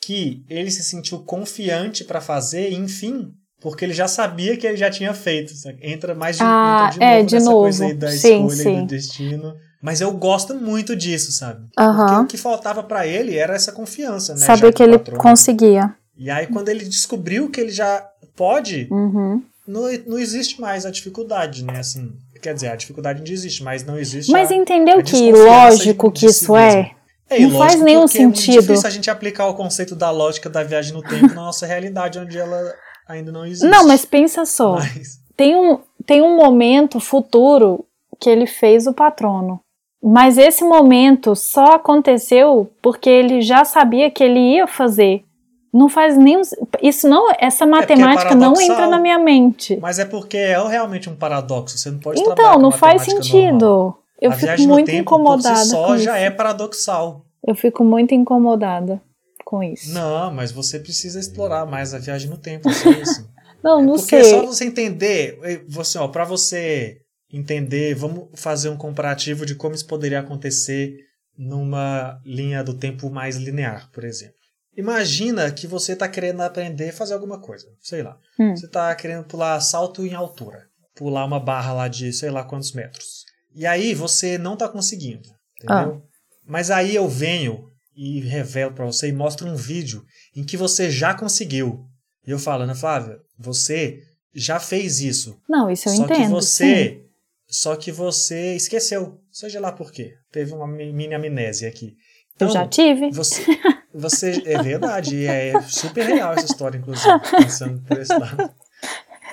que 0.00 0.44
ele 0.48 0.70
se 0.70 0.82
sentiu 0.82 1.20
confiante 1.20 2.04
para 2.04 2.20
fazer, 2.20 2.70
e, 2.70 2.74
enfim, 2.74 3.30
porque 3.60 3.84
ele 3.84 3.94
já 3.94 4.08
sabia 4.08 4.56
que 4.56 4.66
ele 4.66 4.76
já 4.76 4.90
tinha 4.90 5.14
feito. 5.14 5.52
Entra 5.80 6.14
mais 6.14 6.36
de, 6.36 6.42
Ah, 6.42 6.90
entra 6.90 6.90
de 6.98 7.02
é, 7.02 7.16
novo 7.18 7.26
de 7.26 7.34
nessa 7.36 7.46
novo. 7.50 7.60
coisa 7.62 7.84
aí 7.86 7.94
da 7.94 8.10
Sim, 8.10 8.46
escolha 8.46 8.60
e 8.60 8.62
sim. 8.74 8.80
do 8.80 8.86
destino. 8.86 9.54
Mas 9.80 10.00
eu 10.00 10.12
gosto 10.12 10.54
muito 10.54 10.94
disso, 10.96 11.30
sabe? 11.32 11.60
Porque 11.74 11.80
Aham. 11.80 12.22
o 12.22 12.26
que 12.26 12.36
faltava 12.36 12.82
para 12.82 13.06
ele 13.06 13.36
era 13.36 13.54
essa 13.54 13.72
confiança, 13.72 14.32
né? 14.34 14.40
Saber 14.40 14.72
que 14.72 14.82
ele 14.82 14.98
conseguia. 15.18 15.94
E 16.16 16.28
aí, 16.30 16.46
quando 16.48 16.68
ele 16.68 16.84
descobriu 16.84 17.48
que 17.50 17.60
ele 17.60 17.70
já 17.70 18.04
pode, 18.36 18.88
Uhum. 18.90 19.42
Não, 19.66 19.82
não 20.06 20.18
existe 20.18 20.60
mais 20.60 20.84
a 20.86 20.90
dificuldade, 20.90 21.64
né? 21.64 21.78
Assim, 21.78 22.12
quer 22.42 22.54
dizer, 22.54 22.68
a 22.68 22.76
dificuldade 22.76 23.18
ainda 23.20 23.30
existe, 23.30 23.62
mas 23.62 23.84
não 23.84 23.98
existe 23.98 24.30
Mas 24.32 24.50
a, 24.50 24.54
entendeu 24.54 24.98
a 24.98 25.02
que 25.02 25.32
lógico 25.32 26.08
de- 26.08 26.20
que 26.20 26.26
de 26.26 26.32
si 26.32 26.44
isso 26.44 26.52
mesmo. 26.52 26.80
é? 26.80 26.94
É, 27.30 27.40
Não 27.40 27.58
faz 27.58 27.80
nenhum 27.80 28.04
É 28.04 28.08
sentido. 28.08 28.54
muito 28.54 28.60
difícil 28.66 28.86
a 28.86 28.90
gente 28.90 29.10
aplicar 29.10 29.46
o 29.46 29.54
conceito 29.54 29.94
da 29.96 30.10
lógica 30.10 30.50
da 30.50 30.62
viagem 30.62 30.92
no 30.92 31.00
tempo 31.02 31.28
na 31.28 31.34
nossa 31.46 31.64
realidade, 31.66 32.18
onde 32.18 32.36
ela 32.38 32.74
ainda 33.08 33.32
não 33.32 33.46
existe. 33.46 33.66
Não, 33.70 33.86
mas 33.86 34.04
pensa 34.04 34.44
só. 34.44 34.74
Mas- 34.74 35.18
Tem 35.36 35.56
um, 35.56 35.78
tem 36.04 36.20
um 36.20 36.36
momento 36.36 37.00
futuro 37.00 37.86
que 38.20 38.28
ele 38.28 38.46
fez 38.46 38.86
o 38.86 38.92
patrono. 38.92 39.60
Mas 40.02 40.36
esse 40.36 40.62
momento 40.64 41.34
só 41.34 41.76
aconteceu 41.76 42.70
porque 42.82 43.08
ele 43.08 43.40
já 43.40 43.64
sabia 43.64 44.10
que 44.10 44.22
ele 44.22 44.38
ia 44.56 44.66
fazer. 44.66 45.24
Não 45.72 45.88
faz 45.88 46.16
nenhum. 46.18 46.42
Isso 46.82 47.08
não. 47.08 47.32
Essa 47.38 47.64
matemática 47.64 48.34
não 48.34 48.52
É 48.52 48.54
paradoxal. 48.56 48.74
entra 48.76 48.86
na 48.88 48.98
minha 48.98 49.18
mente. 49.18 49.78
Mas 49.80 49.98
é 49.98 50.04
porque 50.04 50.36
é 50.36 50.68
realmente 50.68 51.08
um 51.08 51.16
paradoxo. 51.16 51.78
Você 51.78 51.90
não 51.90 51.98
pode 51.98 52.20
Então, 52.20 52.58
não 52.58 52.70
faz 52.70 53.02
sentido. 53.02 53.64
normal. 53.66 53.98
Eu 54.20 54.30
a 54.30 54.34
fico 54.34 54.62
muito 54.68 54.86
tempo, 54.86 55.00
incomodada 55.00 55.54
por 55.58 55.64
si 55.64 55.70
só 55.70 55.86
com 55.86 55.98
já 55.98 56.16
isso. 56.16 56.26
é 56.26 56.30
paradoxal. 56.30 57.24
Eu 57.46 57.54
fico 57.54 57.82
muito 57.82 58.14
incomodada 58.14 59.00
com 59.44 59.62
isso. 59.62 59.92
Não, 59.92 60.30
mas 60.32 60.52
você 60.52 60.78
precisa 60.78 61.18
explorar 61.18 61.66
mais 61.66 61.92
a 61.94 61.98
viagem 61.98 62.30
no 62.30 62.36
tempo, 62.36 62.68
é 62.70 62.72
só 62.72 62.90
isso. 62.90 63.28
Não, 63.64 63.80
não 63.82 63.94
Porque 63.94 64.22
sei. 64.22 64.24
só 64.24 64.46
você 64.46 64.64
entender, 64.64 65.38
você, 65.68 65.98
ó, 65.98 66.06
para 66.08 66.24
você 66.24 66.98
entender, 67.32 67.94
vamos 67.94 68.24
fazer 68.34 68.68
um 68.68 68.76
comparativo 68.76 69.44
de 69.46 69.54
como 69.54 69.74
isso 69.74 69.86
poderia 69.86 70.20
acontecer 70.20 70.96
numa 71.36 72.20
linha 72.24 72.62
do 72.62 72.74
tempo 72.74 73.10
mais 73.10 73.36
linear, 73.36 73.88
por 73.92 74.04
exemplo. 74.04 74.34
Imagina 74.76 75.50
que 75.52 75.66
você 75.66 75.92
está 75.92 76.08
querendo 76.08 76.40
aprender 76.42 76.90
a 76.90 76.92
fazer 76.92 77.14
alguma 77.14 77.38
coisa, 77.40 77.66
sei 77.80 78.02
lá. 78.02 78.16
Hum. 78.38 78.56
Você 78.56 78.66
está 78.66 78.94
querendo 78.94 79.24
pular 79.24 79.60
salto 79.60 80.04
em 80.06 80.14
altura, 80.14 80.66
pular 80.94 81.24
uma 81.24 81.38
barra 81.40 81.72
lá 81.72 81.88
de 81.88 82.12
sei 82.12 82.30
lá 82.30 82.42
quantos 82.44 82.72
metros. 82.72 83.24
E 83.54 83.66
aí 83.66 83.94
você 83.94 84.38
não 84.38 84.54
está 84.54 84.68
conseguindo, 84.68 85.28
entendeu? 85.56 86.02
Mas 86.46 86.70
aí 86.70 86.94
eu 86.94 87.06
venho 87.08 87.68
e 87.94 88.20
revelo 88.20 88.72
para 88.72 88.86
você 88.86 89.08
e 89.08 89.12
mostro 89.12 89.46
um 89.46 89.54
vídeo 89.54 90.02
em 90.34 90.42
que 90.42 90.56
você 90.56 90.90
já 90.90 91.12
conseguiu. 91.14 91.84
E 92.26 92.30
eu 92.30 92.38
falo, 92.38 92.62
Ana 92.62 92.74
Flávia, 92.74 93.18
você 93.38 94.00
já 94.34 94.58
fez 94.58 95.00
isso. 95.00 95.38
Não, 95.46 95.70
isso 95.70 95.88
eu 95.90 95.94
só 95.96 96.04
entendo. 96.04 96.16
que 96.18 96.24
sim. 96.24 96.30
você, 96.30 97.04
só 97.46 97.76
que 97.76 97.92
você 97.92 98.54
esqueceu. 98.56 99.20
Seja 99.30 99.60
lá 99.60 99.70
por 99.70 99.92
quê. 99.92 100.14
Teve 100.32 100.52
uma 100.54 100.66
mi- 100.66 100.92
mini 100.92 101.14
amnésia 101.14 101.68
aqui. 101.68 101.88
Eu 101.88 102.46
Então, 102.48 102.50
já 102.50 102.66
tive. 102.66 103.10
você, 103.10 103.42
você 103.94 104.42
é 104.46 104.62
verdade, 104.62 105.26
é 105.26 105.60
super 105.62 106.04
real 106.04 106.32
essa 106.32 106.46
história, 106.46 106.78
inclusive, 106.78 107.08
pensando 107.30 107.82
por 107.82 107.98
esse 107.98 108.16
lado. 108.16 108.50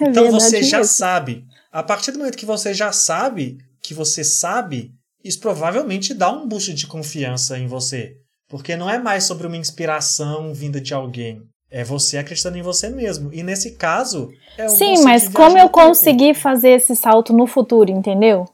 É 0.01 0.05
Então 0.07 0.31
você 0.31 0.63
já 0.63 0.83
sabe. 0.83 1.45
A 1.71 1.83
partir 1.83 2.11
do 2.11 2.19
momento 2.19 2.37
que 2.37 2.45
você 2.45 2.73
já 2.73 2.91
sabe 2.91 3.57
que 3.81 3.93
você 3.93 4.23
sabe, 4.23 4.91
isso 5.23 5.39
provavelmente 5.39 6.13
dá 6.13 6.31
um 6.31 6.47
boost 6.47 6.73
de 6.73 6.87
confiança 6.87 7.57
em 7.57 7.67
você. 7.67 8.15
Porque 8.47 8.75
não 8.75 8.89
é 8.89 8.97
mais 8.97 9.25
sobre 9.25 9.45
uma 9.45 9.57
inspiração 9.57 10.53
vinda 10.53 10.81
de 10.81 10.93
alguém. 10.93 11.41
É 11.69 11.83
você 11.83 12.17
acreditando 12.17 12.57
em 12.57 12.63
você 12.63 12.89
mesmo. 12.89 13.31
E 13.31 13.43
nesse 13.43 13.71
caso, 13.71 14.31
é 14.57 14.67
Sim, 14.67 15.03
mas 15.03 15.27
como 15.27 15.57
eu 15.57 15.69
consegui 15.69 16.33
fazer 16.33 16.69
esse 16.69 16.95
salto 16.95 17.31
no 17.31 17.45
futuro, 17.45 17.91
entendeu? 17.91 18.47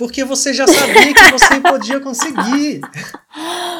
Porque 0.00 0.24
você 0.24 0.54
já 0.54 0.66
sabia 0.66 1.12
que 1.12 1.30
você 1.30 1.60
podia 1.60 2.00
conseguir. 2.00 2.80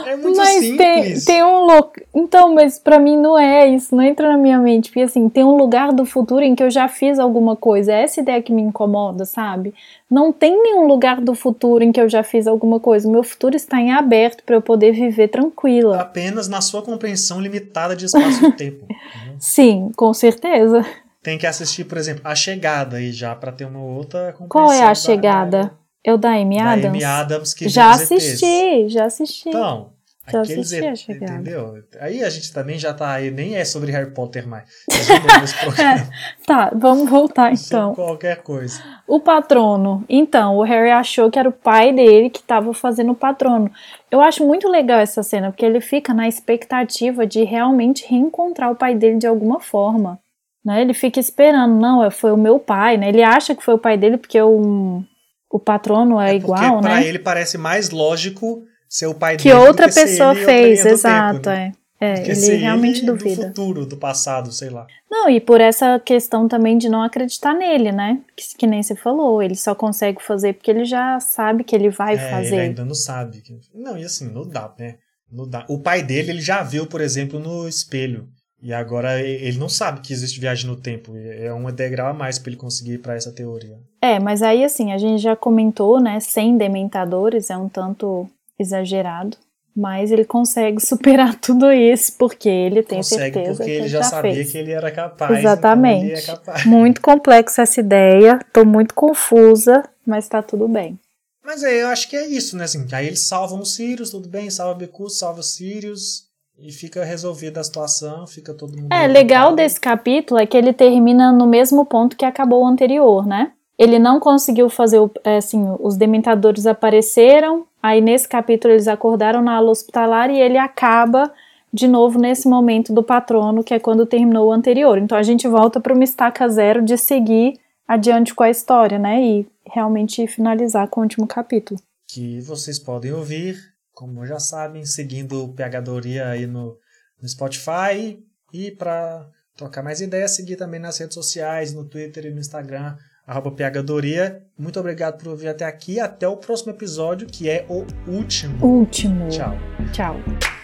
É 0.07 0.15
muito 0.17 0.37
mas 0.37 0.51
simples. 0.51 1.25
Tem, 1.25 1.37
tem 1.37 1.43
um 1.43 1.61
local. 1.65 1.95
Então, 2.15 2.55
mas 2.55 2.79
para 2.79 2.99
mim 2.99 3.17
não 3.17 3.39
é 3.39 3.67
isso, 3.67 3.97
não 3.97 4.05
entra 4.05 4.29
na 4.29 4.37
minha 4.37 4.59
mente. 4.59 4.91
Porque 4.91 5.01
assim, 5.01 5.31
tem 5.31 5.43
um 5.43 5.57
lugar 5.57 5.95
do 5.95 6.05
futuro 6.05 6.43
em 6.43 6.55
que 6.55 6.63
eu 6.63 6.71
já 6.71 6.89
fiz 6.89 7.19
alguma 7.19 7.57
coisa. 7.57 7.95
É 7.95 8.03
essa 8.03 8.21
ideia 8.21 8.43
que 8.43 8.53
me 8.53 8.61
incomoda, 8.61 9.25
sabe? 9.25 9.73
Não 10.11 10.31
tem 10.31 10.63
nenhum 10.63 10.87
lugar 10.87 11.23
do 11.23 11.35
futuro 11.35 11.83
em 11.83 11.91
que 11.91 11.99
eu 11.99 12.09
já 12.09 12.23
fiz 12.23 12.47
alguma 12.47 12.79
coisa. 12.79 13.09
O 13.09 13.11
meu 13.11 13.23
futuro 13.23 13.57
está 13.57 13.81
em 13.81 13.91
aberto 13.91 14.45
para 14.45 14.57
eu 14.57 14.61
poder 14.61 14.93
viver 14.93 15.29
tranquila. 15.29 16.03
Apenas 16.03 16.49
na 16.49 16.61
sua 16.61 16.83
compreensão 16.83 17.41
limitada 17.41 17.97
de 17.97 18.05
espaço 18.05 18.45
e 18.45 18.53
tempo. 18.53 18.85
Uhum. 18.91 19.37
Sim, 19.39 19.91
com 19.97 20.13
certeza. 20.13 20.85
Tem 21.23 21.39
que 21.39 21.47
assistir, 21.47 21.85
por 21.85 21.97
exemplo, 21.97 22.21
A 22.25 22.35
Chegada 22.35 22.99
aí 22.99 23.11
já 23.11 23.35
para 23.35 23.53
ter 23.53 23.65
uma 23.65 23.83
outra 23.83 24.35
compreensão. 24.35 24.49
Qual 24.49 24.71
é 24.71 24.83
a 24.83 24.95
chegada? 24.95 25.80
Da 26.05 26.13
eu 26.13 26.19
da 26.19 26.31
Amy 26.31 26.59
Adams? 26.59 26.83
Da 26.83 26.89
Amy 26.89 27.05
Adams 27.05 27.55
que 27.55 27.69
Já 27.69 27.91
assisti, 27.91 28.89
já 28.89 29.05
assisti. 29.05 29.49
Então, 29.49 29.93
já 30.31 30.43
aqueles 30.43 30.73
assisti 30.73 31.13
entendeu? 31.13 31.83
Aí 32.01 32.23
a 32.23 32.31
gente 32.31 32.53
também 32.53 32.79
já 32.79 32.95
tá 32.95 33.11
aí, 33.11 33.31
nem 33.31 33.57
é 33.57 33.65
sobre 33.65 33.93
Harry 33.93 34.13
Potter 34.13 34.47
mais. 34.47 34.65
é, 34.89 36.07
tá, 36.47 36.73
vamos 36.75 37.09
voltar 37.09 37.53
então. 37.53 37.95
qualquer 37.95 38.43
coisa. 38.43 38.83
O 39.07 39.21
patrono. 39.21 40.05
Então, 40.09 40.57
o 40.57 40.63
Harry 40.63 40.91
achou 40.91 41.31
que 41.31 41.39
era 41.39 41.49
o 41.49 41.53
pai 41.53 41.93
dele 41.93 42.31
que 42.31 42.41
estava 42.41 42.73
fazendo 42.73 43.13
o 43.13 43.17
patrono. 43.17 43.71
Eu 44.11 44.21
acho 44.21 44.47
muito 44.47 44.69
legal 44.69 45.01
essa 45.01 45.23
cena, 45.23 45.51
porque 45.51 45.65
ele 45.65 45.81
fica 45.81 46.15
na 46.15 46.29
expectativa 46.29 47.27
de 47.27 47.45
realmente 47.45 48.07
reencontrar 48.09 48.71
o 48.71 48.77
pai 48.77 48.95
dele 48.95 49.19
de 49.19 49.27
alguma 49.27 49.61
forma. 49.61 50.19
Né? 50.65 50.83
Ele 50.83 50.95
fica 50.95 51.19
esperando, 51.19 51.75
não, 51.75 52.11
foi 52.11 52.33
o 52.33 52.37
meu 52.37 52.59
pai, 52.59 52.97
né? 52.97 53.09
Ele 53.09 53.23
acha 53.23 53.55
que 53.55 53.65
foi 53.65 53.75
o 53.75 53.79
pai 53.79 53.97
dele 53.97 54.19
porque 54.19 54.41
o 54.41 55.03
o 55.51 55.59
patrono 55.59 56.21
é, 56.21 56.31
é 56.31 56.35
igual, 56.37 56.77
né? 56.77 56.91
Para 56.91 57.03
ele 57.05 57.19
parece 57.19 57.59
mais 57.59 57.91
lógico 57.91 58.63
ser 58.89 59.07
o 59.07 59.15
pai 59.15 59.37
que 59.37 59.51
dele 59.51 59.67
outra 59.67 59.87
pessoa 59.87 60.35
fez, 60.35 60.87
exato, 60.87 61.41
tempo, 61.41 61.49
né? 61.51 61.73
é. 61.77 61.81
É, 62.03 62.31
ele 62.31 62.57
realmente 62.57 63.01
ele 63.01 63.09
duvida. 63.09 63.43
Do 63.43 63.49
futuro, 63.49 63.85
do 63.85 63.95
passado, 63.99 64.51
sei 64.51 64.71
lá. 64.71 64.87
Não, 65.11 65.29
e 65.29 65.39
por 65.39 65.61
essa 65.61 66.01
questão 66.01 66.49
também 66.49 66.79
de 66.79 66.89
não 66.89 67.03
acreditar 67.03 67.53
nele, 67.53 67.93
né? 67.93 68.23
Que, 68.35 68.57
que 68.57 68.67
nem 68.67 68.83
você 68.83 68.97
falou, 68.97 69.43
ele 69.43 69.55
só 69.55 69.75
consegue 69.75 70.23
fazer 70.23 70.55
porque 70.55 70.71
ele 70.71 70.87
já 70.87 71.21
sabe 71.21 71.63
que 71.63 71.77
ele 71.77 71.91
vai 71.91 72.15
é, 72.15 72.31
fazer. 72.31 72.55
Ele 72.55 72.63
ainda 72.63 72.87
não 72.87 72.95
sabe. 72.95 73.43
Não, 73.75 73.99
e 73.99 74.05
assim, 74.05 74.31
não 74.33 74.49
dá, 74.49 74.73
né? 74.79 74.97
Não 75.31 75.47
dá. 75.47 75.67
O 75.69 75.79
pai 75.79 76.03
dele, 76.03 76.31
ele 76.31 76.41
já 76.41 76.63
viu, 76.63 76.87
por 76.87 77.03
exemplo, 77.03 77.39
no 77.39 77.69
espelho. 77.69 78.27
E 78.63 78.75
agora 78.75 79.21
ele 79.21 79.59
não 79.59 79.69
sabe 79.69 80.01
que 80.01 80.13
existe 80.13 80.39
viagem 80.39 80.69
no 80.69 80.77
tempo. 80.77 81.13
É 81.17 81.53
um 81.53 81.71
degrau 81.73 82.09
a 82.09 82.15
mais 82.15 82.39
para 82.39 82.51
ele 82.51 82.61
conseguir 82.61 82.95
ir 82.95 82.99
para 82.99 83.15
essa 83.15 83.33
teoria. 83.33 83.79
É, 84.03 84.19
mas 84.19 84.43
aí 84.43 84.65
assim, 84.65 84.93
a 84.93 84.99
gente 84.99 85.23
já 85.23 85.35
comentou, 85.35 86.01
né? 86.01 86.21
Sem 86.21 86.57
dementadores 86.57 87.49
é 87.49 87.57
um 87.57 87.69
tanto 87.69 88.29
exagerado. 88.59 89.37
Mas 89.75 90.11
ele 90.11 90.25
consegue 90.25 90.81
superar 90.85 91.35
tudo 91.37 91.73
isso 91.73 92.13
porque 92.19 92.49
ele 92.49 92.83
tem 92.83 92.99
consegue 92.99 93.33
certeza 93.33 93.57
porque 93.57 93.71
que 93.71 93.79
ele 93.79 93.89
já, 93.89 94.03
já 94.03 94.05
sabia 94.05 94.35
fez. 94.35 94.53
que 94.53 94.59
ele 94.59 94.73
era 94.73 94.91
capaz. 94.91 95.39
Exatamente. 95.39 96.07
Então 96.07 96.11
ele 96.11 96.19
é 96.19 96.23
capaz. 96.23 96.67
Muito 96.67 97.01
complexa 97.01 97.63
essa 97.63 97.81
ideia. 97.81 98.41
Tô 98.53 98.65
muito 98.65 98.95
confusa, 98.95 99.89
mas 100.05 100.29
tá 100.29 100.43
tudo 100.43 100.69
bem. 100.69 100.99
Mas 101.43 101.65
aí 101.65 101.81
eu 101.81 101.89
acho 101.89 102.09
que 102.09 102.17
é 102.17 102.27
isso, 102.27 102.57
né? 102.57 102.65
Assim, 102.65 102.87
aí 102.93 103.07
eles 103.07 103.27
salvam 103.27 103.61
os 103.61 103.75
Sirius, 103.75 104.11
tudo 104.11 104.29
bem, 104.29 104.51
salva 104.51 104.75
Becus, 104.75 105.19
salva 105.19 105.41
os 105.41 105.55
Sirius 105.55 106.30
e 106.63 106.71
fica 106.73 107.05
resolvida 107.05 107.61
a 107.61 107.65
situação, 107.65 108.27
fica 108.27 108.53
todo 108.53 108.77
mundo. 108.77 108.93
É, 108.93 109.07
legal 109.07 109.55
desse 109.55 109.81
capítulo 109.81 110.39
é 110.41 110.47
que 110.47 110.57
ele 110.57 110.73
termina 110.73 111.33
no 111.33 111.47
mesmo 111.47 111.85
ponto 111.85 112.17
que 112.17 112.25
acabou 112.25 112.63
o 112.63 112.67
anterior, 112.67 113.27
né? 113.27 113.53
Ele 113.79 113.99
não 113.99 114.21
conseguiu 114.21 114.69
fazer, 114.69 114.99
é, 115.25 115.39
assim, 115.39 115.65
os 115.81 115.97
dementadores 115.97 116.67
apareceram, 116.67 117.67
aí 117.83 118.01
nesse 118.01 118.29
capítulo 118.29 118.75
eles 118.75 118.87
acordaram 118.87 119.41
na 119.41 119.57
ala 119.57 119.71
hospitalar 119.71 120.31
e 120.31 120.39
ele 120.39 120.59
acaba 120.59 121.33
de 121.73 121.89
novo 121.89 122.19
nesse 122.19 122.49
momento 122.49 122.93
do 122.93 123.03
patrono, 123.03 123.65
que 123.65 123.73
é 123.73 123.79
quando 123.79 124.05
terminou 124.05 124.49
o 124.49 124.53
anterior. 124.53 124.99
Então 124.99 125.17
a 125.17 125.23
gente 125.23 125.49
volta 125.49 125.81
para 125.81 125.95
uma 125.95 126.05
estaca 126.05 126.47
zero 126.49 126.83
de 126.83 126.99
seguir 126.99 127.59
adiante 127.89 128.35
com 128.35 128.43
a 128.43 128.51
história, 128.51 128.99
né? 128.99 129.23
E 129.23 129.47
realmente 129.65 130.27
finalizar 130.27 130.89
com 130.89 131.01
o 131.01 131.03
último 131.05 131.27
capítulo. 131.27 131.81
Que 132.13 132.41
vocês 132.41 132.79
podem 132.79 133.13
ouvir 133.13 133.70
como 134.01 134.25
já 134.25 134.41
sabem, 134.41 134.87
seguindo 134.87 135.45
o 135.45 135.53
Pegadoria 135.53 136.29
aí 136.29 136.47
no, 136.47 136.79
no 137.21 137.29
Spotify. 137.29 138.19
E 138.51 138.71
para 138.71 139.29
trocar 139.55 139.83
mais 139.83 140.01
ideias, 140.01 140.31
seguir 140.31 140.57
também 140.57 140.81
nas 140.81 140.97
redes 140.97 141.13
sociais, 141.13 141.75
no 141.75 141.85
Twitter 141.85 142.25
e 142.25 142.31
no 142.31 142.41
Instagram, 142.41 142.97
arroba 143.27 143.53
Pegadoria. 143.53 144.43
Muito 144.57 144.81
obrigado 144.81 145.19
por 145.19 145.29
ouvir 145.29 145.49
até 145.49 145.67
aqui. 145.67 146.01
Até 146.01 146.27
o 146.27 146.39
próximo 146.39 146.73
episódio, 146.73 147.27
que 147.27 147.51
é 147.51 147.67
o 147.69 147.85
último. 148.11 148.65
Último. 148.65 149.29
Tchau. 149.29 149.53
Tchau. 149.93 150.60